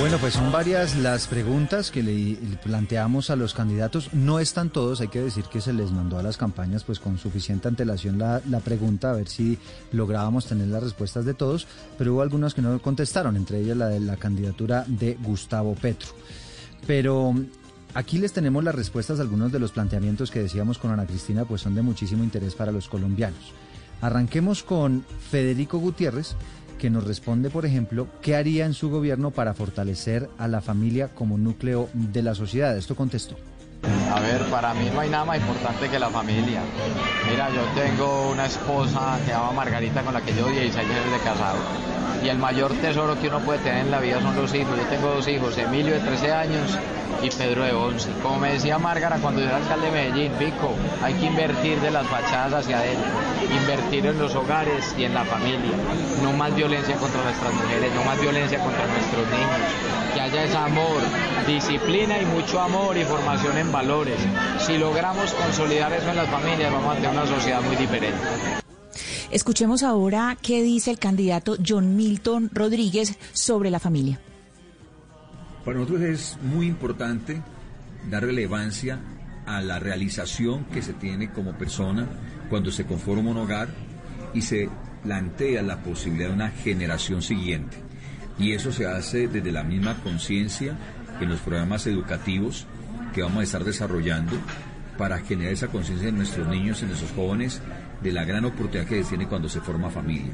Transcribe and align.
Bueno, 0.00 0.16
pues 0.16 0.32
son 0.32 0.50
varias 0.50 0.96
las 0.96 1.26
preguntas 1.26 1.90
que 1.90 2.02
le 2.02 2.38
planteamos 2.64 3.28
a 3.28 3.36
los 3.36 3.52
candidatos. 3.52 4.14
No 4.14 4.40
están 4.40 4.70
todos, 4.70 5.02
hay 5.02 5.08
que 5.08 5.20
decir 5.20 5.44
que 5.44 5.60
se 5.60 5.74
les 5.74 5.90
mandó 5.90 6.18
a 6.18 6.22
las 6.22 6.38
campañas 6.38 6.84
pues 6.84 6.98
con 6.98 7.18
suficiente 7.18 7.68
antelación 7.68 8.18
la, 8.18 8.40
la 8.48 8.60
pregunta, 8.60 9.10
a 9.10 9.14
ver 9.14 9.28
si 9.28 9.58
lográbamos 9.92 10.46
tener 10.46 10.68
las 10.68 10.82
respuestas 10.82 11.26
de 11.26 11.34
todos, 11.34 11.66
pero 11.98 12.14
hubo 12.14 12.22
algunos 12.22 12.54
que 12.54 12.62
no 12.62 12.80
contestaron, 12.80 13.36
entre 13.36 13.60
ellas 13.60 13.76
la 13.76 13.88
de 13.88 14.00
la 14.00 14.16
candidatura 14.16 14.86
de 14.88 15.18
Gustavo 15.22 15.74
Petro. 15.74 16.08
Pero 16.86 17.34
Aquí 17.92 18.18
les 18.18 18.32
tenemos 18.32 18.62
las 18.62 18.74
respuestas 18.74 19.18
a 19.18 19.22
algunos 19.22 19.50
de 19.50 19.58
los 19.58 19.72
planteamientos 19.72 20.30
que 20.30 20.38
decíamos 20.38 20.78
con 20.78 20.92
Ana 20.92 21.06
Cristina, 21.06 21.44
pues 21.44 21.60
son 21.60 21.74
de 21.74 21.82
muchísimo 21.82 22.22
interés 22.22 22.54
para 22.54 22.70
los 22.70 22.88
colombianos. 22.88 23.52
Arranquemos 24.00 24.62
con 24.62 25.04
Federico 25.30 25.78
Gutiérrez, 25.78 26.36
que 26.80 26.90
nos 26.90 27.04
responde, 27.04 27.50
por 27.50 27.66
ejemplo, 27.66 28.06
qué 28.22 28.34
haría 28.34 28.64
en 28.64 28.72
su 28.72 28.88
gobierno 28.88 29.30
para 29.30 29.52
fortalecer 29.52 30.30
a 30.38 30.48
la 30.48 30.62
familia 30.62 31.08
como 31.08 31.36
núcleo 31.36 31.90
de 31.92 32.22
la 32.22 32.34
sociedad. 32.34 32.76
Esto 32.76 32.96
contestó. 32.96 33.36
A 34.10 34.20
ver, 34.20 34.42
para 34.46 34.72
mí 34.72 34.90
no 34.92 35.00
hay 35.00 35.10
nada 35.10 35.26
más 35.26 35.38
importante 35.38 35.88
que 35.90 35.98
la 35.98 36.08
familia. 36.08 36.62
Mira, 37.30 37.50
yo 37.50 37.62
tengo 37.80 38.30
una 38.30 38.46
esposa 38.46 39.18
que 39.20 39.26
se 39.26 39.32
llama 39.32 39.52
Margarita 39.52 40.02
con 40.02 40.14
la 40.14 40.22
que 40.22 40.32
llevo 40.32 40.48
16 40.48 40.76
años 40.76 41.12
de 41.12 41.18
casado. 41.18 41.58
Y 42.24 42.28
el 42.28 42.38
mayor 42.38 42.72
tesoro 42.74 43.18
que 43.20 43.28
uno 43.28 43.40
puede 43.40 43.58
tener 43.60 43.84
en 43.84 43.90
la 43.90 44.00
vida 44.00 44.20
son 44.20 44.34
los 44.34 44.54
hijos. 44.54 44.76
Yo 44.76 44.84
tengo 44.84 45.08
dos 45.08 45.28
hijos, 45.28 45.56
Emilio 45.58 45.92
de 45.92 46.00
13 46.00 46.32
años 46.32 46.78
y 47.22 47.30
Pedro 47.30 47.64
de 47.64 47.72
11. 47.72 48.10
Como 48.22 48.38
me 48.38 48.52
decía 48.52 48.78
Márgara 48.78 49.18
cuando 49.18 49.40
yo 49.40 49.46
era 49.46 49.56
alcalde 49.56 49.86
de 49.86 49.92
Medellín, 49.92 50.32
Pico, 50.32 50.74
hay 51.02 51.14
que 51.14 51.26
invertir 51.26 51.80
de 51.80 51.90
las 51.90 52.06
fachadas 52.06 52.64
hacia 52.64 52.78
adentro, 52.78 53.10
invertir 53.60 54.06
en 54.06 54.18
los 54.18 54.34
hogares 54.34 54.94
y 54.96 55.04
en 55.04 55.14
la 55.14 55.24
familia. 55.24 55.72
No 56.22 56.32
más 56.32 56.54
violencia 56.54 56.96
contra 56.96 57.22
nuestras 57.22 57.52
mujeres, 57.54 57.94
no 57.94 58.04
más 58.04 58.20
violencia 58.20 58.58
contra 58.58 58.86
nuestros 58.86 59.26
niños. 59.26 60.14
Que 60.14 60.20
haya 60.20 60.44
ese 60.44 60.56
amor, 60.56 61.00
disciplina 61.46 62.18
y 62.20 62.26
mucho 62.26 62.60
amor 62.60 62.96
y 62.96 63.04
formación 63.04 63.58
en 63.58 63.72
valores. 63.72 64.18
Si 64.66 64.78
logramos 64.78 65.32
consolidar 65.32 65.92
eso 65.92 66.10
en 66.10 66.16
las 66.16 66.28
familias, 66.28 66.72
vamos 66.72 66.92
a 66.92 67.00
tener 67.00 67.10
una 67.10 67.26
sociedad 67.26 67.62
muy 67.62 67.76
diferente. 67.76 68.18
Escuchemos 69.30 69.82
ahora 69.82 70.36
qué 70.42 70.62
dice 70.62 70.90
el 70.90 70.98
candidato 70.98 71.56
John 71.64 71.94
Milton 71.94 72.50
Rodríguez 72.52 73.16
sobre 73.32 73.70
la 73.70 73.78
familia. 73.78 74.20
Para 75.70 75.78
nosotros 75.78 76.02
es 76.02 76.36
muy 76.42 76.66
importante 76.66 77.40
dar 78.10 78.24
relevancia 78.24 78.98
a 79.46 79.60
la 79.60 79.78
realización 79.78 80.64
que 80.64 80.82
se 80.82 80.94
tiene 80.94 81.30
como 81.30 81.52
persona 81.52 82.08
cuando 82.48 82.72
se 82.72 82.86
conforma 82.86 83.30
un 83.30 83.36
hogar 83.36 83.68
y 84.34 84.42
se 84.42 84.68
plantea 85.04 85.62
la 85.62 85.80
posibilidad 85.80 86.30
de 86.30 86.34
una 86.34 86.50
generación 86.50 87.22
siguiente. 87.22 87.76
Y 88.36 88.50
eso 88.50 88.72
se 88.72 88.88
hace 88.88 89.28
desde 89.28 89.52
la 89.52 89.62
misma 89.62 90.02
conciencia 90.02 90.76
en 91.20 91.28
los 91.28 91.38
programas 91.38 91.86
educativos 91.86 92.66
que 93.14 93.22
vamos 93.22 93.38
a 93.38 93.44
estar 93.44 93.62
desarrollando 93.62 94.32
para 94.98 95.20
generar 95.20 95.52
esa 95.52 95.68
conciencia 95.68 96.08
en 96.08 96.16
nuestros 96.16 96.48
niños 96.48 96.80
y 96.80 96.82
en 96.82 96.88
nuestros 96.88 97.12
jóvenes 97.12 97.62
de 98.02 98.10
la 98.10 98.24
gran 98.24 98.44
oportunidad 98.44 98.88
que 98.88 99.04
tiene 99.04 99.28
cuando 99.28 99.48
se 99.48 99.60
forma 99.60 99.88
familia. 99.88 100.32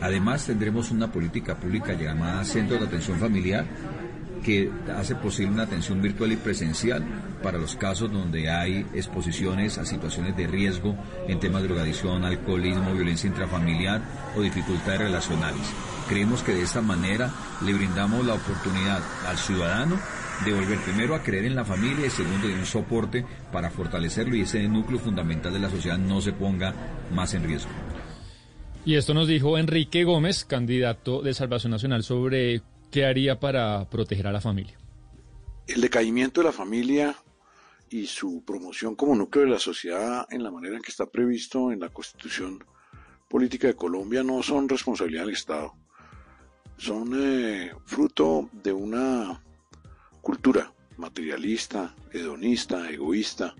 Además 0.00 0.46
tendremos 0.46 0.92
una 0.92 1.10
política 1.10 1.56
pública 1.56 1.94
llamada 1.94 2.44
Centro 2.44 2.78
de 2.78 2.86
Atención 2.86 3.18
Familiar 3.18 3.64
que 4.46 4.70
hace 4.96 5.16
posible 5.16 5.54
una 5.54 5.64
atención 5.64 6.00
virtual 6.00 6.30
y 6.30 6.36
presencial 6.36 7.04
para 7.42 7.58
los 7.58 7.74
casos 7.74 8.12
donde 8.12 8.48
hay 8.48 8.86
exposiciones 8.94 9.76
a 9.76 9.84
situaciones 9.84 10.36
de 10.36 10.46
riesgo 10.46 10.94
en 11.26 11.40
temas 11.40 11.62
de 11.62 11.68
drogadicción, 11.68 12.24
alcoholismo, 12.24 12.94
violencia 12.94 13.26
intrafamiliar 13.26 14.00
o 14.36 14.42
dificultades 14.42 15.00
relacionales. 15.00 15.66
Creemos 16.08 16.44
que 16.44 16.54
de 16.54 16.62
esta 16.62 16.80
manera 16.80 17.28
le 17.64 17.74
brindamos 17.74 18.24
la 18.24 18.34
oportunidad 18.34 19.02
al 19.26 19.36
ciudadano 19.36 19.98
de 20.44 20.52
volver 20.52 20.78
primero 20.78 21.16
a 21.16 21.24
creer 21.24 21.46
en 21.46 21.56
la 21.56 21.64
familia 21.64 22.06
y 22.06 22.10
segundo 22.10 22.46
de 22.46 22.54
un 22.54 22.66
soporte 22.66 23.26
para 23.50 23.70
fortalecerlo 23.70 24.36
y 24.36 24.42
ese 24.42 24.68
núcleo 24.68 25.00
fundamental 25.00 25.52
de 25.52 25.58
la 25.58 25.70
sociedad 25.70 25.98
no 25.98 26.20
se 26.20 26.32
ponga 26.32 26.72
más 27.12 27.34
en 27.34 27.42
riesgo. 27.42 27.70
Y 28.84 28.94
esto 28.94 29.12
nos 29.12 29.26
dijo 29.26 29.58
Enrique 29.58 30.04
Gómez, 30.04 30.44
candidato 30.44 31.20
de 31.20 31.34
Salvación 31.34 31.72
Nacional, 31.72 32.04
sobre 32.04 32.62
qué 32.90 33.04
haría 33.04 33.40
para 33.40 33.88
proteger 33.90 34.26
a 34.26 34.32
la 34.32 34.40
familia. 34.40 34.78
El 35.66 35.80
decaimiento 35.80 36.40
de 36.40 36.46
la 36.46 36.52
familia 36.52 37.16
y 37.90 38.06
su 38.06 38.44
promoción 38.44 38.94
como 38.94 39.14
núcleo 39.14 39.44
de 39.44 39.50
la 39.50 39.58
sociedad 39.58 40.26
en 40.30 40.42
la 40.42 40.50
manera 40.50 40.76
en 40.76 40.82
que 40.82 40.90
está 40.90 41.06
previsto 41.06 41.70
en 41.72 41.80
la 41.80 41.88
Constitución 41.88 42.64
Política 43.28 43.66
de 43.66 43.74
Colombia 43.74 44.22
no 44.22 44.42
son 44.42 44.68
responsabilidad 44.68 45.24
del 45.24 45.34
Estado. 45.34 45.74
Son 46.76 47.10
eh, 47.16 47.72
fruto 47.84 48.50
de 48.52 48.72
una 48.72 49.42
cultura 50.20 50.72
materialista, 50.96 51.94
hedonista, 52.12 52.88
egoísta, 52.88 53.54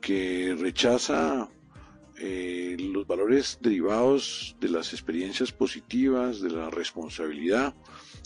que 0.00 0.56
rechaza 0.58 1.48
eh, 2.20 2.76
los 2.78 3.06
valores 3.06 3.58
derivados 3.60 4.56
de 4.60 4.68
las 4.68 4.92
experiencias 4.92 5.52
positivas, 5.52 6.40
de 6.40 6.50
la 6.50 6.70
responsabilidad 6.70 7.74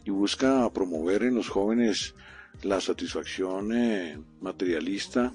y 0.05 0.11
busca 0.11 0.69
promover 0.71 1.23
en 1.23 1.35
los 1.37 1.49
jóvenes 1.49 2.15
la 2.63 2.81
satisfacción 2.81 3.73
eh, 3.73 4.19
materialista 4.41 5.33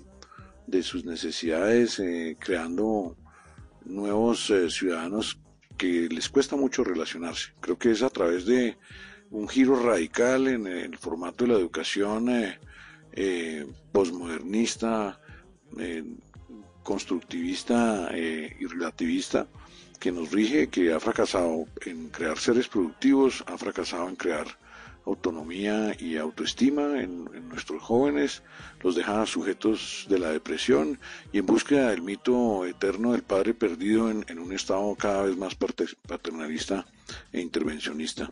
de 0.66 0.83
sus 0.83 1.05
necesidades, 1.05 2.00
eh, 2.00 2.35
creando 2.39 3.16
nuevos 3.85 4.51
ciudadanos 4.69 5.39
que 5.78 6.09
les 6.09 6.29
cuesta 6.29 6.55
mucho 6.55 6.83
relacionarse. 6.83 7.53
Creo 7.61 7.78
que 7.78 7.91
es 7.91 8.01
a 8.01 8.09
través 8.09 8.45
de 8.45 8.78
un 9.31 9.47
giro 9.47 9.79
radical 9.81 10.47
en 10.47 10.67
el 10.67 10.97
formato 10.97 11.45
de 11.45 11.53
la 11.53 11.59
educación 11.59 12.29
eh, 12.29 12.59
eh 13.13 13.66
posmodernista, 13.91 15.19
eh, 15.79 16.03
constructivista 16.84 18.09
eh, 18.13 18.55
y 18.59 18.66
relativista 18.66 19.47
que 20.00 20.12
nos 20.12 20.31
rige, 20.31 20.68
que 20.68 20.94
ha 20.94 21.00
fracasado 21.00 21.66
en 21.85 22.09
crear 22.09 22.38
seres 22.38 22.68
productivos, 22.68 23.44
ha 23.47 23.58
fracasado 23.58 24.08
en 24.09 24.16
crear 24.16 24.47
autonomía 25.06 25.96
y 26.00 26.18
autoestima 26.18 27.02
en, 27.02 27.25
nuestros 27.50 27.81
jóvenes, 27.81 28.44
los 28.84 28.96
deja 28.96 29.25
sujetos 29.25 30.06
de 30.09 30.19
la 30.19 30.30
depresión 30.31 31.00
y 31.31 31.40
en 31.40 31.46
búsqueda 31.46 31.90
del 31.91 32.02
mito 32.02 32.66
eterno 32.66 33.13
del 33.13 33.24
padre 33.24 33.53
perdido 33.53 34.12
en, 34.12 34.25
en 34.28 34.40
un 34.40 34.53
estado 34.53 34.94
cada 34.96 35.24
vez 35.24 35.38
más 35.38 35.56
paternalista 35.56 36.85
e 37.31 37.40
intervencionista. 37.40 38.29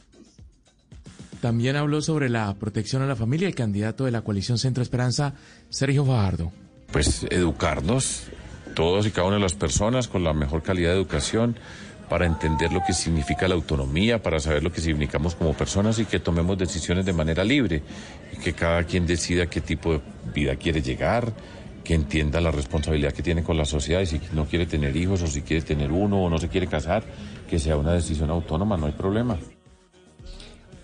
También 1.41 1.75
habló 1.75 2.01
sobre 2.01 2.29
la 2.29 2.53
protección 2.55 3.01
a 3.01 3.07
la 3.07 3.15
familia 3.15 3.47
el 3.47 3.55
candidato 3.55 4.05
de 4.05 4.11
la 4.11 4.21
coalición 4.21 4.57
Centro 4.57 4.83
Esperanza, 4.83 5.33
Sergio 5.69 6.05
Fajardo. 6.05 6.51
Pues 6.91 7.25
educarnos, 7.29 8.23
todos 8.75 9.07
y 9.07 9.11
cada 9.11 9.27
una 9.27 9.37
de 9.37 9.41
las 9.41 9.55
personas, 9.55 10.07
con 10.07 10.23
la 10.23 10.33
mejor 10.33 10.61
calidad 10.61 10.91
de 10.91 10.97
educación, 10.97 11.57
para 12.09 12.25
entender 12.25 12.71
lo 12.71 12.83
que 12.85 12.93
significa 12.93 13.47
la 13.47 13.55
autonomía, 13.55 14.21
para 14.21 14.39
saber 14.39 14.63
lo 14.63 14.71
que 14.71 14.81
significamos 14.81 15.33
como 15.33 15.53
personas 15.53 15.97
y 15.97 16.05
que 16.05 16.19
tomemos 16.19 16.57
decisiones 16.57 17.05
de 17.05 17.13
manera 17.13 17.43
libre 17.43 17.81
que 18.43 18.53
cada 18.53 18.83
quien 18.83 19.07
decida 19.07 19.47
qué 19.47 19.61
tipo 19.61 19.93
de 19.93 20.01
vida 20.33 20.55
quiere 20.55 20.81
llegar, 20.81 21.33
que 21.83 21.95
entienda 21.95 22.41
la 22.41 22.51
responsabilidad 22.51 23.13
que 23.13 23.23
tiene 23.23 23.43
con 23.43 23.57
la 23.57 23.65
sociedad 23.65 24.01
y 24.01 24.05
si 24.05 24.21
no 24.33 24.45
quiere 24.45 24.65
tener 24.65 24.95
hijos 24.95 25.21
o 25.23 25.27
si 25.27 25.41
quiere 25.41 25.63
tener 25.63 25.91
uno 25.91 26.23
o 26.23 26.29
no 26.29 26.37
se 26.37 26.49
quiere 26.49 26.67
casar, 26.67 27.03
que 27.49 27.59
sea 27.59 27.77
una 27.77 27.93
decisión 27.93 28.29
autónoma, 28.29 28.77
no 28.77 28.87
hay 28.87 28.93
problema. 28.93 29.37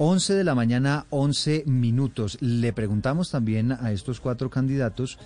11 0.04 0.34
de 0.34 0.44
la 0.44 0.56
mañana, 0.56 1.06
11 1.12 1.66
minutos. 1.68 2.40
Le 2.42 2.74
preguntamos 2.74 3.30
también 3.30 3.72
a 3.72 3.92
estos 3.92 4.20
cuatro 4.20 4.50
candidatos 4.50 5.20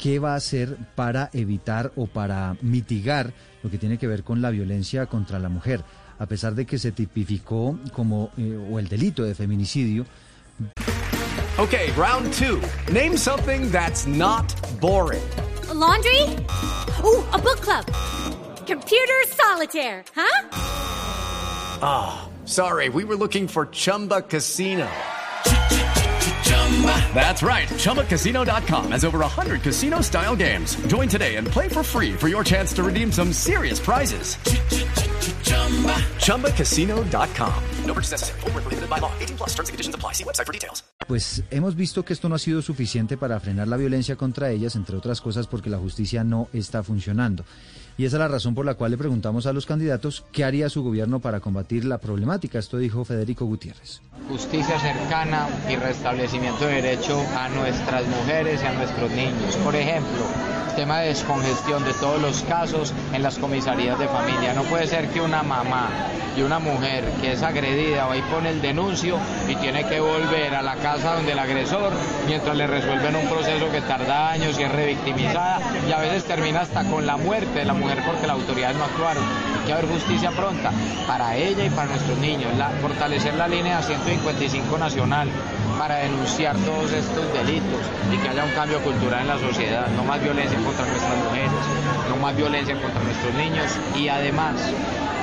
qué 0.00 0.18
va 0.18 0.32
a 0.32 0.36
hacer 0.36 0.76
para 0.94 1.30
evitar 1.32 1.92
o 1.96 2.06
para 2.06 2.56
mitigar 2.62 3.32
lo 3.62 3.70
que 3.70 3.78
tiene 3.78 3.98
que 3.98 4.06
ver 4.06 4.24
con 4.24 4.40
la 4.40 4.50
violencia 4.50 5.06
contra 5.06 5.38
la 5.38 5.48
mujer, 5.48 5.84
a 6.18 6.26
pesar 6.26 6.54
de 6.54 6.64
que 6.66 6.78
se 6.78 6.90
tipificó 6.90 7.78
como 7.92 8.30
eh, 8.38 8.58
o 8.70 8.78
el 8.78 8.88
delito 8.88 9.22
de 9.22 9.34
feminicidio. 9.34 10.06
Okay, 11.58 11.90
round 11.92 12.32
two. 12.32 12.60
Name 12.92 13.16
something 13.16 13.70
that's 13.70 14.06
not 14.06 14.46
boring. 14.80 15.22
laundry? 15.74 16.22
Oh, 17.02 17.24
a 17.32 17.38
book 17.38 17.60
club. 17.60 17.84
Computer 18.66 19.22
solitaire, 19.28 20.02
huh? 20.14 20.48
Ah. 21.82 22.30
Sorry, 22.50 22.88
we 22.88 23.04
were 23.04 23.14
looking 23.14 23.46
for 23.46 23.66
Chumba 23.66 24.22
Casino. 24.22 24.88
That's 27.12 27.42
right. 27.42 27.68
ChumbaCasino.com 27.68 28.92
has 28.92 29.04
over 29.04 29.18
100 29.18 29.60
casino 29.60 30.00
style 30.00 30.34
games. 30.34 30.76
Join 30.86 31.08
today 31.08 31.36
and 31.36 31.46
play 31.46 31.68
for 31.68 31.82
free 31.82 32.12
for 32.14 32.28
your 32.28 32.42
chance 32.42 32.72
to 32.76 32.82
redeem 32.82 33.12
some 33.12 33.34
serious 33.34 33.78
prizes. 33.78 34.38
ChumbaCasino.com. 36.20 37.54
No 37.84 37.94
purchase 37.94 38.12
necessary. 38.12 38.40
Forward, 38.40 38.62
prohibited 38.62 38.88
by 38.88 38.98
law. 38.98 39.12
18 39.20 39.36
plus 39.36 39.50
terms 39.50 39.68
and 39.68 39.74
conditions 39.74 39.94
apply. 39.94 40.12
See 40.14 40.24
website 40.24 40.46
for 40.46 40.52
details. 40.52 40.84
Pues 41.06 41.42
hemos 41.50 41.74
visto 41.74 42.04
que 42.04 42.12
esto 42.12 42.28
no 42.28 42.36
ha 42.36 42.38
sido 42.38 42.62
suficiente 42.62 43.16
para 43.16 43.40
frenar 43.40 43.66
la 43.66 43.76
violencia 43.76 44.16
contra 44.16 44.50
ellas, 44.50 44.76
entre 44.76 44.96
otras 44.96 45.20
cosas 45.20 45.48
porque 45.48 45.68
la 45.68 45.78
justicia 45.78 46.22
no 46.22 46.48
está 46.52 46.82
funcionando. 46.84 47.44
Y 47.98 48.04
esa 48.04 48.16
es 48.16 48.20
la 48.20 48.28
razón 48.28 48.54
por 48.54 48.64
la 48.64 48.74
cual 48.74 48.92
le 48.92 48.98
preguntamos 48.98 49.46
a 49.46 49.52
los 49.52 49.66
candidatos 49.66 50.24
qué 50.32 50.44
haría 50.44 50.68
su 50.68 50.82
gobierno 50.82 51.20
para 51.20 51.40
combatir 51.40 51.84
la 51.84 51.98
problemática. 51.98 52.58
Esto 52.58 52.78
dijo 52.78 53.04
Federico 53.04 53.44
Gutiérrez. 53.44 54.00
Justicia 54.28 54.78
cercana 54.78 55.48
y 55.68 55.76
restablecimiento 55.76 56.66
de 56.66 56.82
derecho 56.82 57.20
a 57.36 57.48
nuestras 57.48 58.06
mujeres 58.06 58.62
y 58.62 58.66
a 58.66 58.72
nuestros 58.72 59.10
niños. 59.10 59.56
Por 59.64 59.74
ejemplo, 59.74 60.24
tema 60.80 61.00
de 61.00 61.08
descongestión 61.08 61.84
de 61.84 61.92
todos 61.92 62.18
los 62.22 62.40
casos 62.44 62.94
en 63.12 63.22
las 63.22 63.36
comisarías 63.36 63.98
de 63.98 64.08
familia. 64.08 64.54
No 64.54 64.62
puede 64.62 64.86
ser 64.86 65.10
que 65.10 65.20
una 65.20 65.42
mamá 65.42 65.90
y 66.34 66.40
una 66.40 66.58
mujer 66.58 67.04
que 67.20 67.32
es 67.32 67.42
agredida 67.42 68.06
va 68.06 68.16
y 68.16 68.22
pone 68.22 68.48
el 68.48 68.62
denuncio 68.62 69.18
y 69.46 69.56
tiene 69.56 69.84
que 69.84 70.00
volver 70.00 70.54
a 70.54 70.62
la 70.62 70.76
casa 70.76 71.16
donde 71.16 71.32
el 71.32 71.38
agresor 71.38 71.92
mientras 72.26 72.56
le 72.56 72.66
resuelven 72.66 73.14
un 73.14 73.28
proceso 73.28 73.70
que 73.70 73.82
tarda 73.82 74.30
años 74.30 74.58
y 74.58 74.62
es 74.62 74.72
revictimizada 74.72 75.60
y 75.86 75.92
a 75.92 75.98
veces 75.98 76.24
termina 76.24 76.62
hasta 76.62 76.82
con 76.84 77.06
la 77.06 77.18
muerte 77.18 77.58
de 77.58 77.66
la 77.66 77.74
mujer 77.74 77.98
porque 78.06 78.26
las 78.26 78.36
autoridades 78.36 78.78
no 78.78 78.84
actuaron. 78.84 79.22
Hay 79.22 79.66
que 79.66 79.72
haber 79.74 79.86
justicia 79.86 80.30
pronta 80.30 80.70
para 81.06 81.36
ella 81.36 81.62
y 81.62 81.68
para 81.68 81.90
nuestros 81.90 82.16
niños. 82.16 82.52
Fortalecer 82.80 83.34
la 83.34 83.48
línea 83.48 83.82
155 83.82 84.78
nacional 84.78 85.28
para 85.80 85.96
denunciar 85.96 86.54
todos 86.58 86.92
estos 86.92 87.32
delitos 87.32 87.80
y 88.12 88.18
que 88.18 88.28
haya 88.28 88.44
un 88.44 88.50
cambio 88.50 88.82
cultural 88.82 89.22
en 89.22 89.28
la 89.28 89.38
sociedad. 89.38 89.88
No 89.96 90.04
más 90.04 90.22
violencia 90.22 90.58
contra 90.58 90.84
nuestras 90.84 91.16
mujeres, 91.24 91.50
no 92.06 92.16
más 92.16 92.36
violencia 92.36 92.78
contra 92.82 93.02
nuestros 93.02 93.34
niños 93.34 93.64
y 93.98 94.08
además 94.08 94.60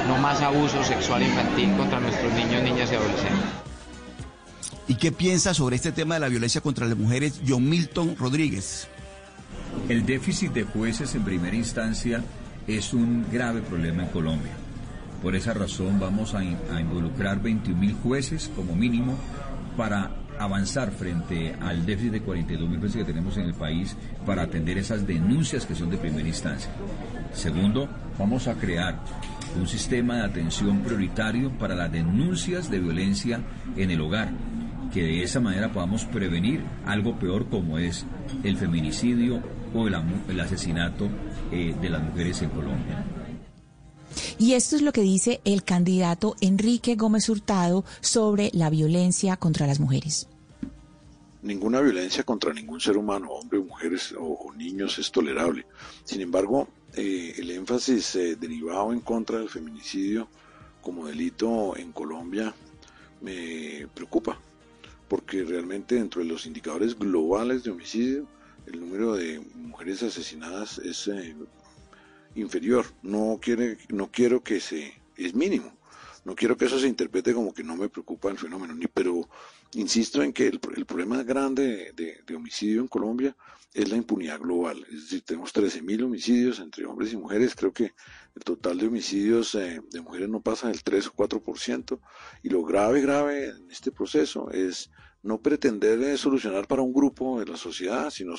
no 0.07 0.17
más 0.17 0.41
abuso 0.41 0.83
sexual 0.83 1.21
infantil 1.21 1.77
contra 1.77 1.99
nuestros 1.99 2.33
niños, 2.33 2.63
niñas 2.63 2.91
y 2.91 2.95
adolescentes. 2.95 3.49
¿Y 4.87 4.95
qué 4.95 5.11
piensa 5.11 5.53
sobre 5.53 5.75
este 5.75 5.91
tema 5.91 6.15
de 6.15 6.21
la 6.21 6.27
violencia 6.27 6.59
contra 6.59 6.87
las 6.87 6.97
mujeres 6.97 7.39
John 7.47 7.69
Milton 7.69 8.15
Rodríguez? 8.17 8.87
El 9.89 10.07
déficit 10.07 10.53
de 10.53 10.63
jueces 10.63 11.13
en 11.13 11.23
primera 11.23 11.55
instancia 11.55 12.23
es 12.65 12.95
un 12.95 13.27
grave 13.31 13.61
problema 13.61 14.05
en 14.05 14.09
Colombia. 14.09 14.53
Por 15.21 15.35
esa 15.35 15.53
razón 15.53 15.99
vamos 15.99 16.33
a, 16.33 16.39
a 16.39 16.81
involucrar 16.81 17.43
21 17.43 17.79
mil 17.79 17.93
jueces 17.93 18.49
como 18.55 18.75
mínimo 18.75 19.19
para 19.77 20.09
avanzar 20.39 20.91
frente 20.91 21.55
al 21.61 21.85
déficit 21.85 22.11
de 22.13 22.21
42 22.21 22.69
mil 22.69 22.79
jueces 22.79 22.97
que 22.97 23.11
tenemos 23.11 23.37
en 23.37 23.43
el 23.43 23.53
país 23.53 23.95
para 24.25 24.43
atender 24.43 24.77
esas 24.77 25.05
denuncias 25.05 25.65
que 25.65 25.75
son 25.75 25.89
de 25.89 25.97
primera 25.97 26.27
instancia. 26.27 26.71
Segundo, 27.33 27.89
vamos 28.17 28.47
a 28.47 28.55
crear 28.55 28.99
un 29.59 29.67
sistema 29.67 30.17
de 30.17 30.23
atención 30.23 30.79
prioritario 30.81 31.51
para 31.51 31.75
las 31.75 31.91
denuncias 31.91 32.69
de 32.69 32.79
violencia 32.79 33.41
en 33.75 33.91
el 33.91 34.01
hogar, 34.01 34.29
que 34.93 35.03
de 35.03 35.23
esa 35.23 35.39
manera 35.39 35.71
podamos 35.71 36.05
prevenir 36.05 36.61
algo 36.85 37.17
peor 37.17 37.49
como 37.49 37.77
es 37.77 38.05
el 38.43 38.57
feminicidio 38.57 39.41
o 39.73 39.87
el, 39.87 39.95
el 40.29 40.39
asesinato 40.39 41.09
eh, 41.51 41.75
de 41.79 41.89
las 41.89 42.03
mujeres 42.03 42.41
en 42.41 42.49
Colombia. 42.49 43.03
Y 44.37 44.53
esto 44.53 44.75
es 44.75 44.81
lo 44.81 44.91
que 44.91 45.01
dice 45.01 45.41
el 45.45 45.63
candidato 45.63 46.35
Enrique 46.41 46.95
Gómez 46.95 47.29
Hurtado 47.29 47.85
sobre 48.01 48.51
la 48.53 48.69
violencia 48.69 49.37
contra 49.37 49.67
las 49.67 49.79
mujeres. 49.79 50.27
Ninguna 51.41 51.81
violencia 51.81 52.23
contra 52.23 52.53
ningún 52.53 52.81
ser 52.81 52.97
humano, 52.97 53.29
hombre, 53.31 53.59
mujeres 53.59 54.13
o, 54.17 54.23
o 54.23 54.53
niños, 54.53 54.97
es 54.99 55.11
tolerable. 55.11 55.65
Sin 56.03 56.21
embargo, 56.21 56.67
eh, 56.95 57.35
el 57.37 57.51
énfasis 57.51 58.15
eh, 58.15 58.35
derivado 58.35 58.91
en 58.91 59.01
contra 59.01 59.37
del 59.37 59.49
feminicidio 59.49 60.27
como 60.81 61.05
delito 61.05 61.77
en 61.77 61.91
Colombia 61.91 62.55
me 63.21 63.87
preocupa, 63.93 64.39
porque 65.07 65.43
realmente 65.43 65.95
dentro 65.95 66.21
de 66.21 66.27
los 66.27 66.45
indicadores 66.45 66.97
globales 66.97 67.63
de 67.63 67.71
homicidio, 67.71 68.27
el 68.65 68.79
número 68.79 69.15
de 69.15 69.39
mujeres 69.55 70.01
asesinadas 70.01 70.79
es 70.79 71.07
eh, 71.07 71.35
inferior. 72.37 72.85
No 73.01 73.39
quiere, 73.41 73.77
no 73.89 74.11
quiero 74.11 74.43
que 74.43 74.59
se, 74.59 74.93
es 75.15 75.33
mínimo. 75.33 75.77
No 76.25 76.35
quiero 76.35 76.57
que 76.57 76.65
eso 76.65 76.77
se 76.77 76.87
interprete 76.87 77.33
como 77.33 77.53
que 77.53 77.63
no 77.63 77.77
me 77.77 77.87
preocupa 77.87 78.29
el 78.29 78.37
fenómeno, 78.37 78.73
ni, 78.73 78.87
pero 78.87 79.29
insisto 79.73 80.21
en 80.21 80.33
que 80.33 80.47
el, 80.47 80.59
el 80.75 80.85
problema 80.85 81.23
grande 81.23 81.93
de, 81.95 82.35
homicidio 82.35 82.81
en 82.81 82.89
Colombia 82.89 83.35
es 83.73 83.89
la 83.89 83.95
impunidad 83.95 84.39
global. 84.39 84.85
Es 84.89 85.03
decir, 85.03 85.21
tenemos 85.21 85.53
13.000 85.53 86.03
homicidios 86.03 86.59
entre 86.59 86.85
hombres 86.85 87.13
y 87.13 87.17
mujeres. 87.17 87.55
Creo 87.55 87.71
que 87.71 87.93
el 88.35 88.43
total 88.43 88.77
de 88.77 88.87
homicidios 88.87 89.55
eh, 89.55 89.81
de 89.89 90.01
mujeres 90.01 90.27
no 90.27 90.41
pasa 90.41 90.67
del 90.67 90.83
3 90.83 91.07
o 91.07 91.13
4%. 91.13 91.99
Y 92.43 92.49
lo 92.49 92.63
grave, 92.63 92.99
grave 92.99 93.49
en 93.49 93.71
este 93.71 93.91
proceso 93.91 94.51
es 94.51 94.91
no 95.23 95.39
pretender 95.39 96.01
eh, 96.01 96.17
solucionar 96.17 96.67
para 96.67 96.81
un 96.81 96.93
grupo 96.93 97.39
de 97.39 97.45
la 97.45 97.57
sociedad, 97.57 98.09
sino 98.09 98.35
eh, 98.35 98.37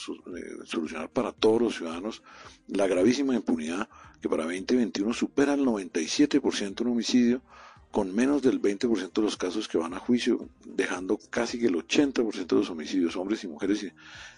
solucionar 0.65 1.11
para 1.11 1.33
todos 1.33 1.61
los 1.61 1.77
ciudadanos 1.77 2.23
la 2.69 2.87
gravísima 2.87 3.35
impunidad 3.35 3.89
que 4.21 4.29
para 4.29 4.45
2021 4.45 5.13
supera 5.13 5.55
el 5.55 5.65
97% 5.65 6.81
en 6.81 6.87
homicidio 6.87 7.43
con 7.91 8.15
menos 8.15 8.43
del 8.43 8.61
20% 8.61 9.13
de 9.13 9.23
los 9.23 9.39
casos 9.39 9.67
que 9.67 9.79
van 9.79 9.95
a 9.95 9.99
juicio, 9.99 10.51
dejando 10.67 11.19
casi 11.31 11.59
que 11.59 11.69
el 11.69 11.75
80% 11.75 12.47
de 12.47 12.57
los 12.57 12.69
homicidios, 12.69 13.17
hombres 13.17 13.45
y 13.45 13.49
mujeres, 13.49 13.87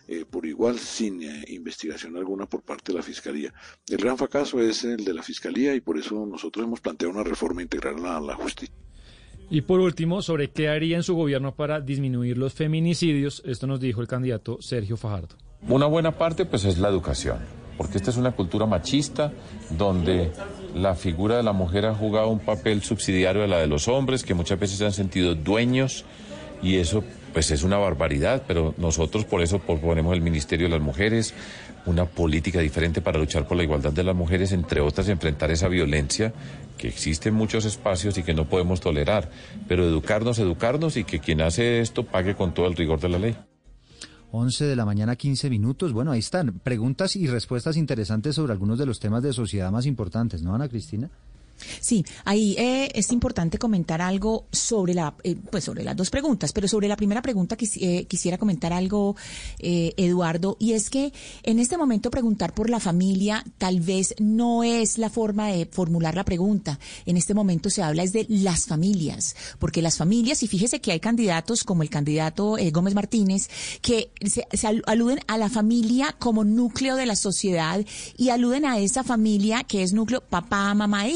eh, 0.06 0.24
por 0.24 0.46
igual, 0.46 0.78
sin 0.78 1.20
investigación 1.48 2.16
alguna 2.16 2.46
por 2.46 2.62
parte 2.62 2.92
de 2.92 2.98
la 2.98 3.02
Fiscalía. 3.02 3.52
El 3.88 3.98
gran 3.98 4.16
fracaso 4.16 4.60
es 4.60 4.84
el 4.84 5.04
de 5.04 5.14
la 5.14 5.24
Fiscalía 5.24 5.74
y 5.74 5.80
por 5.80 5.98
eso 5.98 6.24
nosotros 6.26 6.64
hemos 6.64 6.80
planteado 6.80 7.12
una 7.12 7.24
reforma 7.24 7.60
integral 7.60 8.06
a 8.06 8.20
la 8.20 8.36
justicia. 8.36 8.74
Y 9.50 9.62
por 9.62 9.80
último, 9.80 10.22
sobre 10.22 10.50
qué 10.50 10.68
haría 10.68 10.96
en 10.96 11.02
su 11.02 11.16
gobierno 11.16 11.52
para 11.56 11.80
disminuir 11.80 12.38
los 12.38 12.52
feminicidios, 12.52 13.42
esto 13.44 13.66
nos 13.66 13.80
dijo 13.80 14.00
el 14.00 14.06
candidato 14.06 14.58
Sergio 14.60 14.96
Fajardo. 14.96 15.34
Una 15.68 15.86
buena 15.86 16.12
parte 16.12 16.46
pues 16.46 16.64
es 16.64 16.78
la 16.78 16.88
educación, 16.88 17.38
porque 17.76 17.98
esta 17.98 18.10
es 18.10 18.16
una 18.16 18.30
cultura 18.30 18.66
machista 18.66 19.32
donde 19.76 20.30
la 20.74 20.94
figura 20.94 21.36
de 21.36 21.42
la 21.42 21.52
mujer 21.52 21.86
ha 21.86 21.94
jugado 21.94 22.28
un 22.28 22.38
papel 22.38 22.82
subsidiario 22.82 23.42
a 23.42 23.48
la 23.48 23.58
de 23.58 23.66
los 23.66 23.88
hombres, 23.88 24.22
que 24.22 24.34
muchas 24.34 24.58
veces 24.58 24.78
se 24.78 24.86
han 24.86 24.92
sentido 24.92 25.34
dueños 25.34 26.04
y 26.62 26.76
eso 26.76 27.02
pues 27.32 27.50
es 27.50 27.64
una 27.64 27.78
barbaridad, 27.78 28.42
pero 28.46 28.74
nosotros 28.76 29.24
por 29.24 29.42
eso 29.42 29.58
proponemos 29.58 30.14
el 30.14 30.20
Ministerio 30.20 30.68
de 30.68 30.74
las 30.74 30.80
Mujeres, 30.80 31.34
una 31.90 32.06
política 32.06 32.60
diferente 32.60 33.00
para 33.00 33.18
luchar 33.18 33.46
por 33.46 33.56
la 33.56 33.62
igualdad 33.62 33.92
de 33.92 34.04
las 34.04 34.16
mujeres, 34.16 34.52
entre 34.52 34.80
otras 34.80 35.08
enfrentar 35.08 35.50
esa 35.50 35.68
violencia 35.68 36.32
que 36.78 36.88
existe 36.88 37.28
en 37.28 37.34
muchos 37.34 37.64
espacios 37.64 38.16
y 38.16 38.22
que 38.22 38.32
no 38.32 38.48
podemos 38.48 38.80
tolerar, 38.80 39.30
pero 39.68 39.84
educarnos, 39.84 40.38
educarnos 40.38 40.96
y 40.96 41.04
que 41.04 41.20
quien 41.20 41.42
hace 41.42 41.80
esto 41.80 42.04
pague 42.04 42.34
con 42.34 42.54
todo 42.54 42.66
el 42.66 42.76
rigor 42.76 43.00
de 43.00 43.08
la 43.08 43.18
ley. 43.18 43.36
11 44.32 44.64
de 44.64 44.76
la 44.76 44.84
mañana, 44.84 45.16
15 45.16 45.50
minutos. 45.50 45.92
Bueno, 45.92 46.12
ahí 46.12 46.20
están. 46.20 46.60
Preguntas 46.60 47.16
y 47.16 47.26
respuestas 47.26 47.76
interesantes 47.76 48.36
sobre 48.36 48.52
algunos 48.52 48.78
de 48.78 48.86
los 48.86 49.00
temas 49.00 49.22
de 49.22 49.32
sociedad 49.32 49.72
más 49.72 49.86
importantes, 49.86 50.42
¿no, 50.42 50.54
Ana 50.54 50.68
Cristina? 50.68 51.10
Sí, 51.80 52.04
ahí 52.24 52.54
eh, 52.58 52.90
es 52.94 53.12
importante 53.12 53.58
comentar 53.58 54.00
algo 54.00 54.46
sobre 54.52 54.94
la, 54.94 55.14
eh, 55.24 55.36
pues 55.50 55.64
sobre 55.64 55.84
las 55.84 55.96
dos 55.96 56.10
preguntas, 56.10 56.52
pero 56.52 56.68
sobre 56.68 56.88
la 56.88 56.96
primera 56.96 57.22
pregunta 57.22 57.56
eh, 57.76 58.06
quisiera 58.06 58.38
comentar 58.38 58.72
algo, 58.72 59.16
eh, 59.58 59.92
Eduardo, 59.96 60.56
y 60.58 60.72
es 60.72 60.90
que 60.90 61.12
en 61.42 61.58
este 61.58 61.76
momento 61.76 62.10
preguntar 62.10 62.54
por 62.54 62.70
la 62.70 62.80
familia 62.80 63.44
tal 63.58 63.80
vez 63.80 64.14
no 64.18 64.64
es 64.64 64.98
la 64.98 65.10
forma 65.10 65.48
de 65.48 65.66
formular 65.66 66.14
la 66.14 66.24
pregunta. 66.24 66.78
En 67.06 67.16
este 67.16 67.34
momento 67.34 67.70
se 67.70 67.82
habla 67.82 68.02
es 68.02 68.12
de 68.12 68.26
las 68.28 68.66
familias, 68.66 69.36
porque 69.58 69.82
las 69.82 69.96
familias, 69.96 70.42
y 70.42 70.48
fíjese 70.48 70.80
que 70.80 70.92
hay 70.92 71.00
candidatos 71.00 71.64
como 71.64 71.82
el 71.82 71.90
candidato 71.90 72.58
eh, 72.58 72.70
Gómez 72.70 72.94
Martínez, 72.94 73.48
que 73.80 74.10
se, 74.26 74.46
se 74.52 74.66
aluden 74.86 75.20
a 75.26 75.38
la 75.38 75.48
familia 75.48 76.14
como 76.18 76.44
núcleo 76.44 76.96
de 76.96 77.06
la 77.06 77.16
sociedad 77.16 77.84
y 78.16 78.30
aluden 78.30 78.64
a 78.64 78.78
esa 78.78 79.04
familia 79.04 79.64
que 79.64 79.82
es 79.82 79.92
núcleo 79.92 80.20
papá, 80.20 80.74
mamá, 80.74 81.06
e 81.06 81.12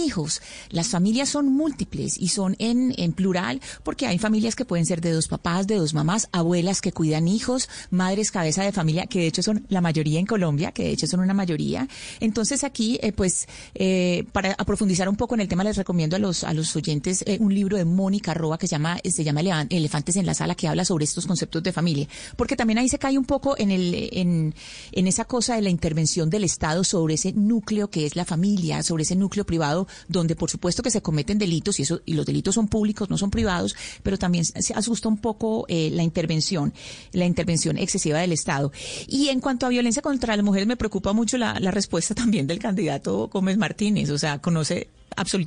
Las 0.71 0.89
familias 0.89 1.29
son 1.29 1.53
múltiples 1.53 2.17
y 2.19 2.29
son 2.29 2.57
en, 2.59 2.95
plural 3.13 3.61
porque 3.83 4.07
hay 4.07 4.19
familias 4.19 4.57
que 4.57 4.65
pueden 4.65 4.87
ser 4.87 5.01
de 5.01 5.13
dos 5.13 5.29
papás, 5.29 5.67
de 5.67 5.77
dos 5.77 5.95
mamás, 5.95 6.29
abuelas 6.33 6.81
que 6.81 6.93
cuidan 6.93 7.29
hijos, 7.29 7.69
madres 7.91 8.31
cabeza 8.31 8.63
de 8.63 8.73
familia, 8.73 9.07
que 9.07 9.21
de 9.21 9.27
hecho 9.27 9.43
son 9.43 9.67
la 9.69 9.81
mayoría 9.81 10.19
en 10.19 10.27
Colombia, 10.27 10.73
que 10.73 10.85
de 10.85 10.91
hecho 10.91 11.07
son 11.07 11.21
una 11.21 11.35
mayoría. 11.35 11.87
Entonces 12.21 12.65
aquí, 12.65 12.99
eh, 13.03 13.13
pues, 13.13 13.47
eh, 13.75 14.25
para 14.33 14.55
profundizar 14.57 15.09
un 15.09 15.17
poco 15.17 15.35
en 15.35 15.43
el 15.43 15.49
tema, 15.49 15.65
les 15.65 15.77
recomiendo 15.77 16.17
a 16.17 16.19
los, 16.19 16.45
a 16.45 16.53
los 16.53 16.75
oyentes 16.75 17.23
eh, 17.27 17.39
un 17.41 17.55
libro 17.55 17.77
de 17.77 17.85
Mónica 17.85 18.35
Roa 18.35 18.59
que 18.59 18.67
se 18.67 18.73
llama, 18.73 18.99
se 19.05 19.25
llama 19.25 19.41
Elefantes 19.69 20.17
en 20.17 20.27
la 20.27 20.35
Sala, 20.35 20.55
que 20.55 20.69
habla 20.69 20.85
sobre 20.85 21.05
estos 21.05 21.27
conceptos 21.27 21.63
de 21.63 21.73
familia. 21.73 22.09
Porque 22.37 22.57
también 22.57 22.79
ahí 22.79 22.89
se 22.89 22.99
cae 22.99 23.19
un 23.19 23.25
poco 23.25 23.55
en, 23.59 23.71
el, 23.71 24.09
en, 24.13 24.55
en 24.93 25.07
esa 25.07 25.25
cosa 25.25 25.57
de 25.57 25.63
la 25.63 25.71
intervención 25.71 26.31
del 26.31 26.45
Estado 26.45 26.85
sobre 26.85 27.15
ese 27.15 27.33
núcleo 27.33 27.91
que 27.91 28.07
es 28.07 28.17
la 28.17 28.25
familia, 28.25 28.83
sobre 28.83 29.03
ese 29.03 29.17
núcleo 29.17 29.45
privado 29.45 29.87
donde 30.09 30.24
donde 30.25 30.37
por 30.37 30.51
supuesto 30.51 30.83
que 30.83 30.91
se 30.91 31.03
cometen 31.03 31.39
delitos 31.39 31.79
y 31.79 31.83
eso 31.83 32.01
y 32.07 32.15
los 32.15 32.25
delitos 32.25 32.55
son 32.55 32.69
públicos, 32.69 33.11
no 33.11 33.19
son 33.19 33.31
privados, 33.31 33.77
pero 34.03 34.19
también 34.19 34.45
se 34.45 34.73
asusta 34.75 35.09
un 35.09 35.19
poco 35.19 35.67
eh, 35.69 35.91
la 35.93 36.03
intervención, 36.03 36.73
la 37.13 37.27
intervención 37.27 37.77
excesiva 37.77 38.19
del 38.19 38.33
Estado. 38.33 38.73
Y 39.07 39.29
en 39.29 39.41
cuanto 39.41 39.67
a 39.67 39.69
violencia 39.69 40.01
contra 40.01 40.35
las 40.35 40.45
mujeres, 40.45 40.67
me 40.67 40.77
preocupa 40.77 41.13
mucho 41.13 41.37
la, 41.37 41.61
la 41.61 41.71
respuesta 41.71 42.15
también 42.25 42.47
del 42.47 42.59
candidato 42.59 43.29
Gómez 43.29 43.59
Martínez. 43.59 44.09
O 44.11 44.19
sea, 44.19 44.39
conoce 44.41 44.89